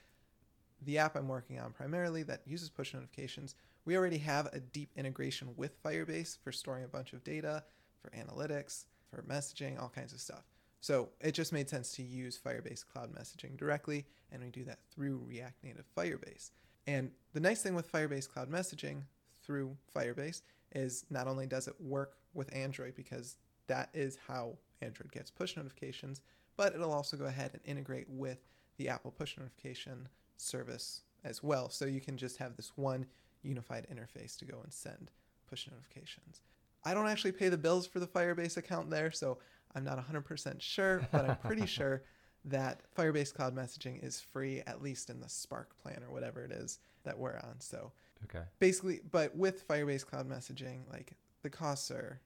the 0.83 0.99
app 0.99 1.17
I'm 1.17 1.29
working 1.29 1.59
on 1.61 1.73
primarily 1.73 2.23
that 2.25 2.43
uses 2.47 2.69
push 2.71 2.93
notifications, 2.95 3.55
we 3.85 3.97
already 3.97 4.19
have 4.19 4.47
a 4.53 4.61
deep 4.61 4.91
integration 4.97 5.55
with 5.57 5.83
Firebase 5.83 6.39
for 6.43 6.53
storing 6.53 6.85
a 6.85 6.89
bunch 6.89 7.13
of 7.13 7.25
data, 7.25 7.65
for 8.01 8.11
analytics, 8.11 8.85
for 9.11 9.23
messaging, 9.23 9.81
all 9.81 9.89
kinds 9.89 10.13
of 10.13 10.21
stuff. 10.21 10.45
So 10.81 11.11
it 11.21 11.33
just 11.33 11.53
made 11.53 11.69
sense 11.69 11.93
to 11.93 12.03
use 12.03 12.39
Firebase 12.45 12.85
Cloud 12.85 13.15
Messaging 13.15 13.57
directly, 13.57 14.05
and 14.33 14.43
we 14.43 14.51
do 14.51 14.65
that 14.65 14.81
through 14.93 15.23
React 15.27 15.63
Native 15.63 15.85
Firebase. 15.97 16.51
And 16.87 17.11
the 17.33 17.41
nice 17.41 17.63
thing 17.63 17.75
with 17.75 17.91
Firebase 17.91 18.29
Cloud 18.29 18.51
Messaging 18.51 19.03
through 19.45 19.77
Firebase 19.95 20.43
is 20.75 21.05
not 21.11 21.29
only 21.29 21.47
does 21.47 21.69
it 21.69 21.75
work 21.81 22.17
with 22.35 22.55
Android 22.55 22.95
because 22.97 23.37
that 23.69 23.91
is 23.95 24.19
how 24.27 24.57
Android 24.81 25.13
gets 25.13 25.31
push 25.31 25.57
notifications, 25.57 26.21
but 26.57 26.75
it'll 26.75 26.93
also 26.93 27.17
go 27.17 27.27
ahead 27.27 27.51
and 27.53 27.63
integrate 27.65 28.09
with 28.09 28.39
the 28.77 28.89
Apple 28.89 29.13
push 29.13 29.37
notification 29.37 30.09
service 30.37 31.03
as 31.25 31.43
well. 31.43 31.69
So 31.69 31.85
you 31.85 32.01
can 32.01 32.17
just 32.17 32.39
have 32.39 32.57
this 32.57 32.73
one 32.75 33.07
unified 33.43 33.87
interface 33.93 34.37
to 34.39 34.45
go 34.45 34.61
and 34.63 34.73
send 34.73 35.11
push 35.49 35.69
notifications. 35.71 36.41
I 36.85 36.95
don't 36.95 37.09
actually 37.09 37.33
pay 37.33 37.49
the 37.49 37.59
bills 37.59 37.87
for 37.87 38.01
the 38.01 38.07
Firebase 38.07 38.57
account 38.57 38.91
there, 38.91 39.11
so 39.11 39.39
I'm 39.75 39.85
not 39.85 39.99
100% 39.99 40.61
sure, 40.61 41.07
but 41.13 41.25
I'm 41.25 41.37
pretty 41.37 41.67
sure 41.67 42.03
that 42.45 42.81
Firebase 42.97 43.33
Cloud 43.33 43.55
Messaging 43.55 44.03
is 44.05 44.21
free, 44.21 44.63
at 44.67 44.83
least 44.83 45.11
in 45.11 45.21
the 45.21 45.29
Spark 45.29 45.77
plan 45.81 46.03
or 46.07 46.13
whatever 46.13 46.45
it 46.45 46.51
is 46.51 46.81
that 47.05 47.19
we're 47.19 47.37
on. 47.37 47.61
So 47.61 47.93
Okay. 48.25 48.45
basically, 48.59 49.01
but 49.11 49.37
with 49.37 49.67
Firebase 49.67 50.05
Cloud 50.07 50.29
Messaging, 50.29 50.91
like 50.91 51.13
the 51.43 51.51
costs 51.51 51.91
are, 51.91 52.21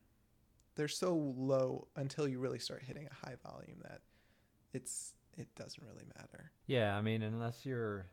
they're 0.75 0.89
so 0.89 1.15
low 1.15 1.89
until 1.97 2.29
you 2.29 2.39
really 2.39 2.59
start 2.59 2.83
hitting 2.87 3.09
a 3.11 3.27
high 3.27 3.37
volume 3.43 3.79
that 3.83 4.01
it's 4.73 5.15
it 5.39 5.49
doesn't 5.55 5.83
really 5.85 6.05
matter. 6.17 6.51
Yeah, 6.67 6.97
I 6.97 7.03
mean, 7.03 7.23
unless 7.23 7.65
you're 7.67 8.07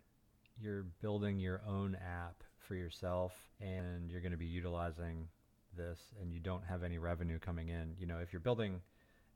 you're 0.62 0.84
building 1.02 1.40
your 1.40 1.62
own 1.68 1.96
app 1.96 2.44
for 2.68 2.76
yourself 2.76 3.34
and 3.62 4.10
you're 4.10 4.22
going 4.22 4.32
to 4.32 4.38
be 4.38 4.46
utilizing 4.46 5.28
this 5.76 6.00
and 6.22 6.32
you 6.32 6.40
don't 6.40 6.64
have 6.64 6.84
any 6.84 6.98
revenue 6.98 7.40
coming 7.40 7.70
in, 7.70 7.96
you 8.00 8.06
know, 8.06 8.20
if 8.20 8.32
you're 8.32 8.40
building 8.40 8.82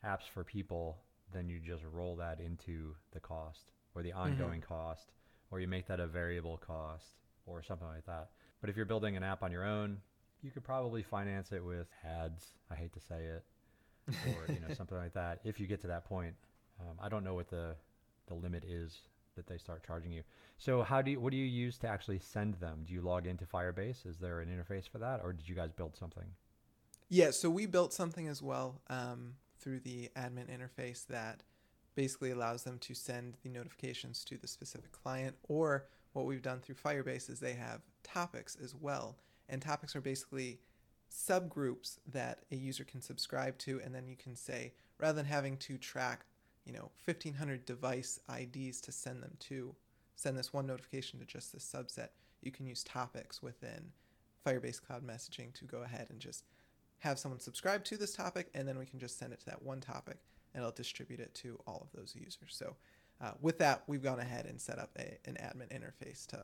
apps 0.05 0.29
for 0.33 0.43
people, 0.43 0.97
then 1.33 1.49
you 1.49 1.59
just 1.59 1.83
roll 1.91 2.15
that 2.15 2.39
into 2.39 2.95
the 3.11 3.19
cost 3.19 3.71
or 3.95 4.03
the 4.03 4.13
ongoing 4.13 4.61
cost 4.61 5.11
or 5.51 5.59
you 5.59 5.67
make 5.67 5.87
that 5.87 5.99
a 5.99 6.07
variable 6.07 6.57
cost 6.57 7.05
or 7.45 7.63
something 7.63 7.87
like 7.87 8.05
that. 8.05 8.29
But 8.61 8.69
if 8.69 8.75
you're 8.75 8.85
building 8.85 9.15
an 9.17 9.23
app 9.23 9.43
on 9.43 9.51
your 9.51 9.65
own, 9.65 9.97
you 10.41 10.51
could 10.51 10.63
probably 10.63 11.03
finance 11.03 11.51
it 11.51 11.63
with 11.63 11.87
ads. 12.05 12.51
I 12.69 12.75
hate 12.75 12.93
to 12.93 12.99
say 12.99 13.23
it, 13.23 13.43
or 14.27 14.53
you 14.53 14.59
know 14.59 14.73
something 14.77 14.97
like 14.97 15.13
that. 15.13 15.39
If 15.43 15.59
you 15.59 15.67
get 15.67 15.81
to 15.81 15.87
that 15.87 16.05
point, 16.05 16.35
um, 16.79 16.97
I 17.01 17.09
don't 17.09 17.23
know 17.23 17.33
what 17.33 17.49
the 17.49 17.75
the 18.27 18.33
limit 18.33 18.63
is 18.65 18.93
that 19.38 19.47
they 19.47 19.58
start 19.58 19.86
charging 19.86 20.12
you. 20.12 20.23
So 20.58 20.84
how 20.84 21.02
do 21.02 21.12
you 21.12 21.19
what 21.19 21.32
do 21.32 21.38
you 21.38 21.45
use 21.45 21.78
to 21.80 21.88
actually 21.88 22.19
send 22.19 22.56
them? 22.56 22.84
Do 22.86 22.93
you 22.93 23.02
log 23.02 23.26
into 23.26 23.45
Firebase? 23.45 24.06
Is 24.06 24.17
there 24.17 24.41
an 24.41 24.50
interface 24.50 24.89
for 24.89 24.97
that, 24.97 25.21
or 25.23 25.32
did 25.32 25.47
you 25.47 25.56
guys 25.56 25.71
build 25.71 25.95
something? 25.95 26.26
Yeah, 27.10 27.32
so 27.32 27.50
we 27.50 27.65
built 27.65 27.93
something 27.93 28.28
as 28.28 28.41
well 28.41 28.82
um, 28.89 29.36
through 29.60 29.80
the 29.80 30.10
admin 30.17 30.47
interface 30.50 31.08
that 31.08 31.43
basically 31.95 32.32
allows 32.32 32.63
them 32.63 32.78
to 32.80 32.93
send 32.93 33.38
the 33.43 33.50
notifications 33.50 34.23
to 34.26 34.38
the 34.38 34.47
specific 34.47 34.91
client. 34.91 35.36
Or 35.47 35.88
what 36.13 36.26
we've 36.26 36.41
done 36.41 36.60
through 36.60 36.76
Firebase 36.76 37.30
is 37.30 37.39
they 37.39 37.54
have 37.54 37.82
topics 38.04 38.58
as 38.62 38.76
well. 38.76 39.17
And 39.50 39.62
topics 39.62 39.95
are 39.95 40.02
basically 40.02 40.60
subgroups 41.12 41.97
that 42.12 42.43
a 42.52 42.56
user 42.56 42.84
can 42.84 43.02
subscribe 43.02 43.58
to. 43.60 43.82
And 43.84 43.95
then 43.95 44.08
you 44.08 44.15
can 44.15 44.36
say, 44.36 44.73
rather 45.00 45.15
than 45.15 45.26
having 45.26 45.58
to 45.58 45.78
track, 45.78 46.26
you 46.67 46.73
know, 46.73 46.91
1,500 47.06 47.65
device 47.65 48.19
IDs 48.30 48.82
to 48.82 48.91
send 48.91 49.23
them 49.23 49.32
to, 49.39 49.73
send 50.15 50.38
this 50.38 50.51
one 50.51 50.67
notification 50.67 51.19
to 51.19 51.25
just 51.25 51.53
this 51.53 51.63
subset, 51.63 52.10
you 52.41 52.51
can 52.51 52.67
use 52.67 52.84
topics 52.84 53.41
within 53.41 53.91
Firebase 54.45 54.82
Cloud 54.82 55.08
Messaging 55.08 55.53
to 55.53 55.65
go 55.65 55.84
ahead 55.84 56.08
and 56.10 56.19
just 56.19 56.43
have 56.99 57.17
someone 57.17 57.39
subscribe 57.39 57.86
to 57.86 57.97
this 57.97 58.13
topic, 58.13 58.49
and 58.53 58.67
then 58.67 58.77
we 58.77 58.86
can 58.86 58.99
just 58.99 59.17
send 59.17 59.32
it 59.32 59.39
to 59.39 59.45
that 59.45 59.63
one 59.63 59.80
topic, 59.80 60.17
and 60.53 60.62
it'll 60.62 60.71
distribute 60.71 61.21
it 61.21 61.34
to 61.36 61.58
all 61.65 61.82
of 61.82 61.97
those 61.97 62.15
users. 62.15 62.49
So, 62.49 62.75
uh, 63.21 63.32
with 63.41 63.58
that, 63.60 63.84
we've 63.88 64.03
gone 64.03 64.19
ahead 64.19 64.45
and 64.45 64.60
set 64.60 64.77
up 64.77 64.91
a, 64.99 65.17
an 65.27 65.36
admin 65.36 65.71
interface 65.71 66.27
to 66.27 66.43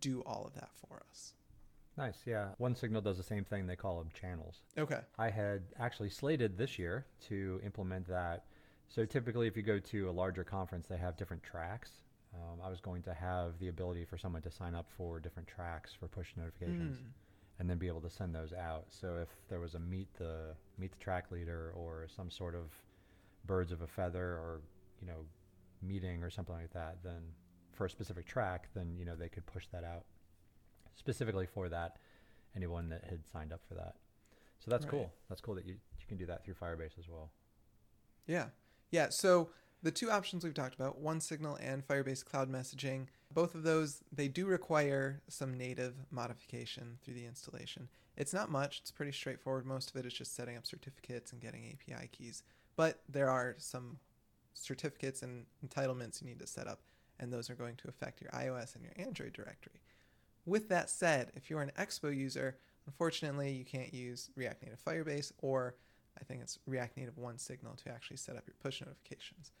do 0.00 0.22
all 0.26 0.44
of 0.46 0.54
that 0.54 0.70
for 0.74 1.02
us. 1.10 1.32
Nice, 1.96 2.18
yeah. 2.26 2.48
OneSignal 2.60 3.02
does 3.02 3.16
the 3.16 3.22
same 3.22 3.44
thing. 3.44 3.66
They 3.66 3.76
call 3.76 3.98
them 3.98 4.10
channels. 4.12 4.60
Okay. 4.76 5.00
I 5.18 5.30
had 5.30 5.62
actually 5.80 6.10
slated 6.10 6.58
this 6.58 6.78
year 6.78 7.06
to 7.28 7.60
implement 7.64 8.06
that. 8.08 8.44
So 8.88 9.04
typically, 9.04 9.46
if 9.46 9.56
you 9.56 9.62
go 9.62 9.78
to 9.78 10.08
a 10.08 10.12
larger 10.12 10.44
conference, 10.44 10.86
they 10.86 10.96
have 10.96 11.16
different 11.16 11.42
tracks. 11.42 11.90
Um, 12.34 12.60
I 12.64 12.68
was 12.68 12.80
going 12.80 13.02
to 13.02 13.14
have 13.14 13.58
the 13.58 13.68
ability 13.68 14.04
for 14.04 14.16
someone 14.18 14.42
to 14.42 14.50
sign 14.50 14.74
up 14.74 14.86
for 14.96 15.20
different 15.20 15.48
tracks 15.48 15.92
for 15.98 16.08
push 16.08 16.28
notifications. 16.36 16.98
Mm. 16.98 17.02
and 17.58 17.70
then 17.70 17.78
be 17.78 17.86
able 17.88 18.02
to 18.02 18.10
send 18.10 18.34
those 18.34 18.52
out. 18.52 18.84
So 18.90 19.16
if 19.16 19.28
there 19.48 19.60
was 19.60 19.74
a 19.74 19.78
meet 19.78 20.12
the 20.18 20.54
meet 20.78 20.92
the 20.92 20.98
track 20.98 21.30
leader 21.30 21.72
or 21.74 22.06
some 22.14 22.30
sort 22.30 22.54
of 22.54 22.64
birds 23.46 23.72
of 23.72 23.80
a 23.80 23.86
feather 23.86 24.34
or 24.34 24.60
you 25.00 25.06
know 25.06 25.24
meeting 25.82 26.22
or 26.22 26.28
something 26.28 26.54
like 26.54 26.70
that, 26.74 26.98
then 27.02 27.22
for 27.72 27.86
a 27.86 27.90
specific 27.90 28.26
track, 28.26 28.68
then 28.74 28.94
you 28.98 29.06
know 29.06 29.16
they 29.16 29.30
could 29.30 29.46
push 29.46 29.66
that 29.72 29.84
out 29.84 30.04
specifically 30.96 31.46
for 31.46 31.70
that 31.70 31.96
anyone 32.54 32.90
that 32.90 33.04
had 33.04 33.20
signed 33.32 33.52
up 33.54 33.60
for 33.66 33.74
that. 33.74 33.94
So 34.58 34.70
that's 34.70 34.84
Right. 34.84 34.90
cool. 34.90 35.12
That's 35.30 35.40
cool 35.40 35.54
that 35.54 35.64
you 35.64 35.74
you 35.98 36.06
can 36.06 36.18
do 36.18 36.26
that 36.26 36.44
through 36.44 36.54
Firebase 36.54 36.98
as 36.98 37.08
well. 37.08 37.30
Yeah. 38.26 38.48
Yeah. 38.90 39.08
So 39.10 39.50
the 39.82 39.90
two 39.90 40.10
options 40.10 40.44
we've 40.44 40.54
talked 40.54 40.74
about, 40.74 41.02
OneSignal 41.02 41.58
and 41.60 41.86
Firebase 41.86 42.24
Cloud 42.24 42.50
Messaging, 42.50 43.06
both 43.32 43.54
of 43.54 43.62
those, 43.62 44.02
they 44.10 44.28
do 44.28 44.46
require 44.46 45.20
some 45.28 45.56
native 45.56 45.94
modification 46.10 46.98
through 47.02 47.14
the 47.14 47.26
installation. 47.26 47.88
It's 48.16 48.32
not 48.32 48.50
much, 48.50 48.80
it's 48.80 48.90
pretty 48.90 49.12
straightforward. 49.12 49.66
Most 49.66 49.90
of 49.90 49.96
it 49.96 50.06
is 50.06 50.14
just 50.14 50.34
setting 50.34 50.56
up 50.56 50.66
certificates 50.66 51.32
and 51.32 51.40
getting 51.40 51.66
API 51.66 52.08
keys. 52.08 52.42
But 52.76 53.00
there 53.08 53.30
are 53.30 53.54
some 53.58 53.98
certificates 54.54 55.22
and 55.22 55.44
entitlements 55.66 56.22
you 56.22 56.28
need 56.28 56.38
to 56.38 56.46
set 56.46 56.66
up, 56.66 56.80
and 57.20 57.32
those 57.32 57.50
are 57.50 57.54
going 57.54 57.76
to 57.76 57.88
affect 57.88 58.20
your 58.20 58.30
iOS 58.30 58.74
and 58.74 58.82
your 58.82 58.94
Android 58.96 59.32
directory. 59.32 59.82
With 60.46 60.68
that 60.70 60.88
said, 60.88 61.32
if 61.34 61.50
you're 61.50 61.62
an 61.62 61.72
Expo 61.78 62.16
user, 62.16 62.56
unfortunately, 62.86 63.52
you 63.52 63.64
can't 63.64 63.92
use 63.92 64.30
React 64.36 64.62
Native 64.62 64.84
Firebase 64.84 65.32
or 65.38 65.74
I 66.20 66.24
think 66.24 66.42
it's 66.42 66.58
React 66.66 66.96
Native 66.96 67.16
OneSignal 67.16 67.76
to 67.84 67.90
actually 67.90 68.16
set 68.16 68.36
up 68.36 68.44
your 68.46 68.56
push 68.62 68.80
notifications. 68.80 69.52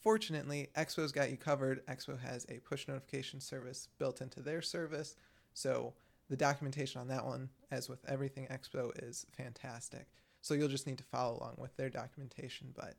Fortunately, 0.00 0.68
Expo's 0.76 1.12
got 1.12 1.30
you 1.30 1.36
covered. 1.36 1.86
Expo 1.86 2.20
has 2.20 2.44
a 2.50 2.58
push 2.58 2.86
notification 2.86 3.40
service 3.40 3.88
built 3.98 4.20
into 4.20 4.40
their 4.40 4.60
service. 4.60 5.16
So 5.54 5.94
the 6.28 6.36
documentation 6.36 7.00
on 7.00 7.08
that 7.08 7.24
one, 7.24 7.48
as 7.70 7.88
with 7.88 8.04
everything 8.06 8.46
Expo, 8.48 8.90
is 9.02 9.24
fantastic. 9.36 10.06
So 10.42 10.52
you'll 10.52 10.68
just 10.68 10.86
need 10.86 10.98
to 10.98 11.04
follow 11.04 11.38
along 11.38 11.54
with 11.56 11.74
their 11.76 11.88
documentation, 11.88 12.68
but 12.74 12.96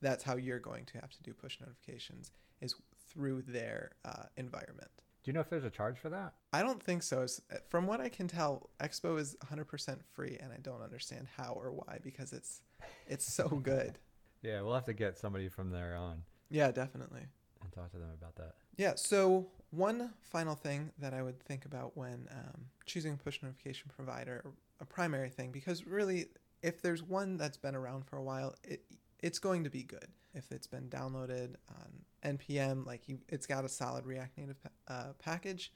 that's 0.00 0.24
how 0.24 0.36
you're 0.36 0.58
going 0.58 0.86
to 0.86 0.98
have 0.98 1.10
to 1.10 1.22
do 1.22 1.34
push 1.34 1.58
notifications 1.60 2.30
is 2.60 2.74
through 3.08 3.42
their 3.42 3.92
uh, 4.04 4.24
environment. 4.36 4.90
Do 5.28 5.30
you 5.30 5.34
know 5.34 5.40
if 5.42 5.50
there's 5.50 5.64
a 5.64 5.68
charge 5.68 5.98
for 5.98 6.08
that? 6.08 6.32
I 6.54 6.62
don't 6.62 6.82
think 6.82 7.02
so. 7.02 7.20
S- 7.24 7.42
From 7.68 7.86
what 7.86 8.00
I 8.00 8.08
can 8.08 8.28
tell, 8.28 8.70
Expo 8.80 9.18
is 9.20 9.36
100% 9.44 9.98
free, 10.14 10.38
and 10.40 10.50
I 10.54 10.56
don't 10.56 10.80
understand 10.80 11.26
how 11.36 11.52
or 11.52 11.70
why 11.70 11.98
because 12.02 12.32
it's 12.32 12.62
it's 13.06 13.30
so 13.30 13.46
good. 13.62 13.98
Yeah, 14.40 14.62
we'll 14.62 14.72
have 14.72 14.86
to 14.86 14.94
get 14.94 15.18
somebody 15.18 15.50
from 15.50 15.68
there 15.70 15.94
on 15.96 16.22
Yeah, 16.48 16.70
definitely. 16.70 17.26
and 17.62 17.70
talk 17.72 17.90
to 17.90 17.98
them 17.98 18.08
about 18.18 18.36
that. 18.36 18.54
Yeah. 18.78 18.94
So 18.96 19.48
one 19.68 20.14
final 20.22 20.54
thing 20.54 20.92
that 20.98 21.12
I 21.12 21.22
would 21.22 21.38
think 21.42 21.66
about 21.66 21.94
when 21.94 22.26
um, 22.32 22.64
choosing 22.86 23.12
a 23.12 23.16
push 23.18 23.42
notification 23.42 23.90
provider, 23.94 24.42
a 24.80 24.86
primary 24.86 25.28
thing, 25.28 25.52
because 25.52 25.86
really, 25.86 26.28
if 26.62 26.80
there's 26.80 27.02
one 27.02 27.36
that's 27.36 27.58
been 27.58 27.74
around 27.74 28.06
for 28.06 28.16
a 28.16 28.22
while, 28.22 28.54
it 28.64 28.80
it's 29.20 29.38
going 29.38 29.64
to 29.64 29.70
be 29.70 29.82
good. 29.82 30.06
If 30.34 30.52
it's 30.52 30.66
been 30.66 30.88
downloaded 30.88 31.54
on 31.70 32.38
npm, 32.38 32.86
like 32.86 33.08
you, 33.08 33.18
it's 33.28 33.46
got 33.46 33.64
a 33.64 33.68
solid 33.68 34.04
React 34.06 34.38
Native 34.38 34.56
uh, 34.88 35.12
package, 35.18 35.72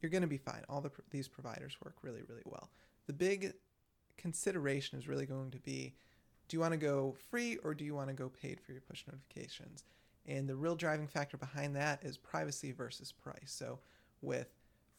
you're 0.00 0.10
going 0.10 0.22
to 0.22 0.28
be 0.28 0.38
fine. 0.38 0.62
All 0.68 0.80
the 0.80 0.90
these 1.10 1.28
providers 1.28 1.76
work 1.84 1.96
really 2.02 2.22
really 2.28 2.42
well. 2.44 2.70
The 3.06 3.12
big 3.12 3.54
consideration 4.16 4.98
is 4.98 5.08
really 5.08 5.26
going 5.26 5.50
to 5.50 5.58
be 5.58 5.94
do 6.48 6.56
you 6.56 6.60
want 6.60 6.72
to 6.72 6.78
go 6.78 7.16
free 7.30 7.56
or 7.64 7.74
do 7.74 7.84
you 7.84 7.94
want 7.94 8.08
to 8.08 8.14
go 8.14 8.28
paid 8.28 8.60
for 8.60 8.72
your 8.72 8.82
push 8.82 9.04
notifications? 9.06 9.84
And 10.26 10.48
the 10.48 10.56
real 10.56 10.76
driving 10.76 11.06
factor 11.06 11.36
behind 11.36 11.74
that 11.76 12.02
is 12.02 12.16
privacy 12.18 12.72
versus 12.72 13.12
price. 13.12 13.46
So 13.46 13.78
With 14.20 14.48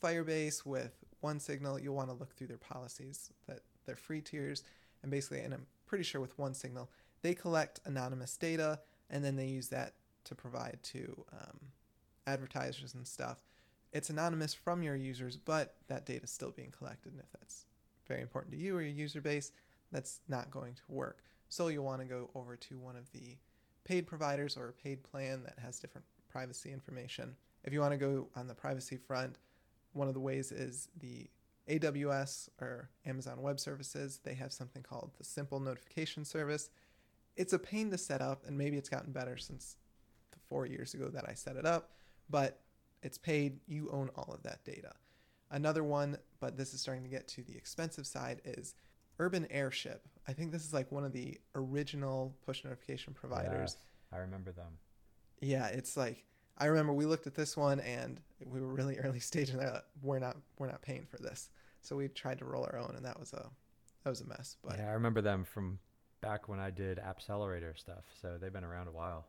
Firebase, 0.04 0.66
with 0.66 1.04
OneSignal, 1.24 1.82
you'll 1.82 1.96
want 1.96 2.10
to 2.10 2.16
look 2.16 2.36
through 2.36 2.48
their 2.48 2.58
policies 2.58 3.32
that 3.48 3.62
they're 3.86 3.96
free 3.96 4.22
tiers. 4.22 4.64
And 5.02 5.12
basically, 5.12 5.40
and 5.42 5.54
I'm 5.54 5.66
pretty 5.86 6.04
sure 6.04 6.22
with 6.22 6.38
OneSignal, 6.38 6.88
they 7.22 7.34
collect 7.34 7.80
anonymous 7.86 8.36
data 8.38 8.80
and 9.10 9.24
then 9.24 9.36
they 9.36 9.48
use 9.48 9.70
that 9.70 9.94
to 10.26 10.36
provide 10.36 10.80
to 10.84 11.24
um, 11.34 11.60
advertisers 12.28 12.94
and 12.94 13.08
stuff. 13.08 13.44
It's 13.94 14.10
anonymous 14.10 14.54
from 14.54 14.84
your 14.84 14.96
users, 14.96 15.38
but 15.38 15.76
that 15.88 16.06
data 16.06 16.24
is 16.24 16.32
still 16.32 16.52
being 16.52 16.72
collected. 16.78 17.14
And 17.14 17.22
if 17.22 17.32
that's 17.40 17.66
very 18.08 18.22
important 18.22 18.54
to 18.54 18.60
you 18.60 18.76
or 18.76 18.82
your 18.82 18.92
user 18.92 19.22
base, 19.22 19.52
that's 19.92 20.20
not 20.28 20.52
going 20.52 20.74
to 20.74 20.82
work. 20.90 21.24
So 21.50 21.68
you'll 21.68 21.86
want 21.86 22.02
to 22.02 22.08
go 22.08 22.30
over 22.36 22.56
to 22.56 22.78
one 22.78 22.96
of 22.96 23.10
the 23.12 23.38
paid 23.86 24.08
providers 24.08 24.58
or 24.58 24.70
a 24.70 24.74
paid 24.74 25.04
plan 25.04 25.44
that 25.44 25.60
has 25.60 25.80
different 25.80 26.06
privacy 26.28 26.72
information. 26.72 27.36
If 27.64 27.72
you 27.72 27.80
want 27.80 27.94
to 27.94 27.98
go 27.98 28.28
on 28.36 28.48
the 28.48 28.56
privacy 28.56 28.98
front, 28.98 29.38
one 29.94 30.08
of 30.08 30.14
the 30.14 30.20
ways 30.20 30.52
is 30.52 30.90
the 31.00 31.28
AWS 31.70 32.50
or 32.62 32.90
Amazon 33.06 33.42
Web 33.42 33.60
Services. 33.60 34.20
They 34.24 34.34
have 34.34 34.52
something 34.52 34.84
called 34.84 35.12
the 35.18 35.24
Simple 35.24 35.60
Notification 35.60 36.26
Service. 36.26 36.70
It's 37.36 37.54
a 37.54 37.60
pain 37.60 37.92
to 37.92 37.98
set 37.98 38.22
up, 38.22 38.44
and 38.48 38.58
maybe 38.58 38.78
it's 38.78 38.90
gotten 38.90 39.12
better 39.12 39.38
since 39.38 39.78
the 40.32 40.40
four 40.48 40.66
years 40.66 40.94
ago 40.94 41.10
that 41.10 41.28
I 41.28 41.34
set 41.34 41.56
it 41.56 41.66
up, 41.66 41.92
but 42.30 42.62
it's 43.02 43.18
paid. 43.18 43.60
You 43.68 43.90
own 43.92 44.10
all 44.16 44.34
of 44.34 44.44
that 44.44 44.64
data. 44.64 44.94
Another 45.52 45.84
one, 45.84 46.18
but 46.40 46.58
this 46.58 46.74
is 46.74 46.82
starting 46.82 47.04
to 47.04 47.10
get 47.10 47.28
to 47.30 47.44
the 47.44 47.56
expensive 47.56 48.08
side, 48.08 48.42
is 48.46 48.74
Urban 49.20 49.48
Airship. 49.50 50.08
I 50.28 50.34
think 50.34 50.52
this 50.52 50.66
is 50.66 50.74
like 50.74 50.92
one 50.92 51.06
of 51.06 51.14
the 51.14 51.40
original 51.54 52.36
push 52.46 52.64
notification 52.64 53.14
providers. 53.14 53.78
I 54.12 54.18
remember 54.18 54.52
them. 54.52 54.78
Yeah, 55.42 55.68
it's 55.68 55.96
like 55.96 56.26
I 56.58 56.66
remember 56.66 56.94
we 56.94 57.06
looked 57.06 57.28
at 57.28 57.36
this 57.36 57.58
one 57.58 57.80
and 57.82 58.20
we 58.46 58.62
were 58.62 58.74
really 58.74 58.98
early 59.04 59.20
stage 59.20 59.50
and 59.50 59.60
like, 59.60 59.84
we're 60.02 60.20
not 60.20 60.38
we're 60.58 60.68
not 60.68 60.82
paying 60.82 61.06
for 61.06 61.18
this. 61.18 61.50
So 61.82 61.96
we 61.96 62.08
tried 62.08 62.40
to 62.40 62.46
roll 62.46 62.64
our 62.64 62.80
own 62.80 62.94
and 62.96 63.06
that 63.06 63.20
was 63.20 63.34
a 63.34 63.50
that 64.04 64.10
was 64.10 64.22
a 64.22 64.26
mess. 64.26 64.58
But 64.64 64.78
yeah, 64.78 64.90
I 64.90 64.94
remember 64.94 65.22
them 65.22 65.44
from 65.44 65.80
back 66.26 66.50
when 66.50 66.60
I 66.60 66.72
did 66.72 66.98
Appcelerator 66.98 67.78
stuff. 67.78 68.04
So 68.20 68.38
they've 68.40 68.52
been 68.52 68.64
around 68.64 68.88
a 68.88 68.92
while. 68.92 69.28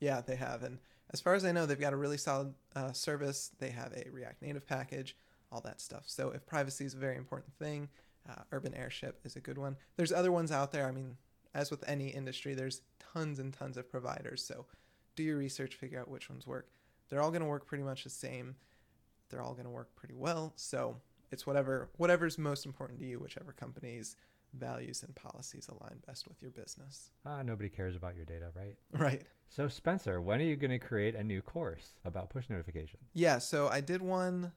Yeah, 0.00 0.22
they 0.22 0.36
have. 0.36 0.62
And 0.62 0.78
as 1.12 1.20
far 1.20 1.34
as 1.34 1.44
I 1.44 1.52
know, 1.52 1.66
they've 1.66 1.78
got 1.78 1.92
a 1.92 1.96
really 1.96 2.16
solid 2.16 2.54
uh, 2.74 2.92
service. 2.92 3.50
They 3.58 3.68
have 3.68 3.92
a 3.92 4.10
React 4.10 4.40
Native 4.40 4.66
package, 4.66 5.14
all 5.50 5.60
that 5.60 5.80
stuff. 5.80 6.04
So 6.06 6.30
if 6.30 6.46
privacy 6.46 6.86
is 6.86 6.94
a 6.94 6.98
very 6.98 7.16
important 7.16 7.52
thing, 7.58 7.88
uh, 8.28 8.42
Urban 8.50 8.74
Airship 8.74 9.20
is 9.24 9.36
a 9.36 9.40
good 9.40 9.58
one. 9.58 9.76
There's 9.96 10.12
other 10.12 10.32
ones 10.32 10.50
out 10.50 10.72
there. 10.72 10.86
I 10.86 10.90
mean, 10.90 11.16
as 11.54 11.70
with 11.70 11.86
any 11.86 12.08
industry, 12.08 12.54
there's 12.54 12.80
tons 13.12 13.38
and 13.38 13.52
tons 13.52 13.76
of 13.76 13.90
providers. 13.90 14.42
So 14.42 14.64
do 15.16 15.22
your 15.22 15.36
research, 15.36 15.74
figure 15.74 16.00
out 16.00 16.08
which 16.08 16.30
ones 16.30 16.46
work. 16.46 16.70
They're 17.08 17.20
all 17.20 17.30
going 17.30 17.42
to 17.42 17.48
work 17.48 17.66
pretty 17.66 17.84
much 17.84 18.04
the 18.04 18.10
same. 18.10 18.56
They're 19.28 19.42
all 19.42 19.52
going 19.52 19.64
to 19.64 19.70
work 19.70 19.94
pretty 19.94 20.14
well. 20.14 20.54
So 20.56 20.96
it's 21.30 21.46
whatever 21.46 21.90
whatever's 21.98 22.38
most 22.38 22.64
important 22.64 23.00
to 23.00 23.06
you, 23.06 23.18
whichever 23.18 23.52
company's 23.52 24.16
values 24.58 25.02
and 25.02 25.14
policies 25.14 25.68
align 25.68 25.98
best 26.06 26.28
with 26.28 26.40
your 26.42 26.50
business. 26.50 27.10
Ah, 27.24 27.42
nobody 27.42 27.68
cares 27.68 27.96
about 27.96 28.16
your 28.16 28.24
data, 28.24 28.46
right? 28.54 28.76
Right. 28.92 29.22
So 29.48 29.68
Spencer, 29.68 30.20
when 30.20 30.40
are 30.40 30.44
you 30.44 30.56
going 30.56 30.70
to 30.70 30.78
create 30.78 31.14
a 31.14 31.22
new 31.22 31.42
course 31.42 31.92
about 32.04 32.30
push 32.30 32.48
notification? 32.48 32.98
Yeah, 33.12 33.38
so 33.38 33.68
I 33.68 33.80
did 33.80 34.02
one 34.02 34.52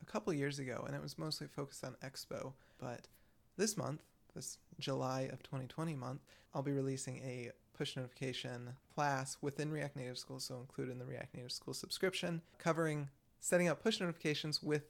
a 0.00 0.04
couple 0.04 0.32
years 0.32 0.58
ago 0.58 0.84
and 0.86 0.94
it 0.94 1.02
was 1.02 1.18
mostly 1.18 1.46
focused 1.46 1.84
on 1.84 1.96
Expo, 2.04 2.52
but 2.78 3.08
this 3.56 3.76
month, 3.76 4.02
this 4.34 4.58
July 4.78 5.22
of 5.32 5.42
2020 5.42 5.94
month, 5.96 6.20
I'll 6.54 6.62
be 6.62 6.72
releasing 6.72 7.18
a 7.18 7.50
push 7.76 7.96
notification 7.96 8.74
class 8.94 9.36
within 9.40 9.70
React 9.70 9.96
Native 9.96 10.18
School, 10.18 10.40
so 10.40 10.56
included 10.58 10.92
in 10.92 10.98
the 10.98 11.04
React 11.04 11.34
Native 11.34 11.52
School 11.52 11.74
subscription, 11.74 12.42
covering 12.58 13.08
setting 13.40 13.68
up 13.68 13.82
push 13.82 14.00
notifications 14.00 14.62
with 14.62 14.82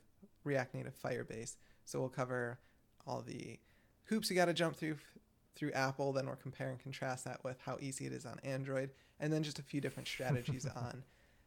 React 0.44 0.74
Native 0.74 0.94
Firebase. 1.02 1.56
So 1.84 2.00
we'll 2.00 2.08
cover 2.08 2.58
all 3.06 3.22
the 3.22 3.58
hoops 4.08 4.30
you 4.30 4.36
got 4.36 4.46
to 4.46 4.54
jump 4.54 4.76
through 4.76 4.96
through 5.54 5.72
Apple, 5.72 6.12
then 6.12 6.26
we'll 6.26 6.36
compare 6.36 6.70
and 6.70 6.78
contrast 6.78 7.24
that 7.24 7.42
with 7.42 7.58
how 7.60 7.76
easy 7.80 8.06
it 8.06 8.12
is 8.12 8.24
on 8.24 8.38
Android, 8.44 8.90
and 9.18 9.32
then 9.32 9.42
just 9.42 9.58
a 9.58 9.62
few 9.62 9.80
different 9.80 10.06
strategies 10.06 10.66
on 10.76 11.02